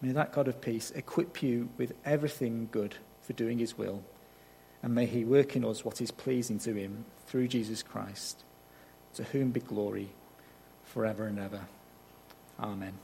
May 0.00 0.12
that 0.12 0.32
God 0.32 0.48
of 0.48 0.60
peace 0.60 0.90
equip 0.90 1.42
you 1.42 1.68
with 1.76 1.94
everything 2.04 2.68
good 2.70 2.96
for 3.22 3.32
doing 3.32 3.58
his 3.58 3.78
will, 3.78 4.02
and 4.82 4.94
may 4.94 5.06
he 5.06 5.24
work 5.24 5.54
in 5.54 5.64
us 5.64 5.84
what 5.84 6.00
is 6.00 6.10
pleasing 6.10 6.58
to 6.60 6.74
him 6.74 7.04
through 7.26 7.48
Jesus 7.48 7.82
Christ, 7.82 8.42
to 9.14 9.24
whom 9.24 9.50
be 9.50 9.60
glory 9.60 10.08
forever 10.84 11.26
and 11.26 11.38
ever. 11.38 11.60
Amen. 12.58 12.94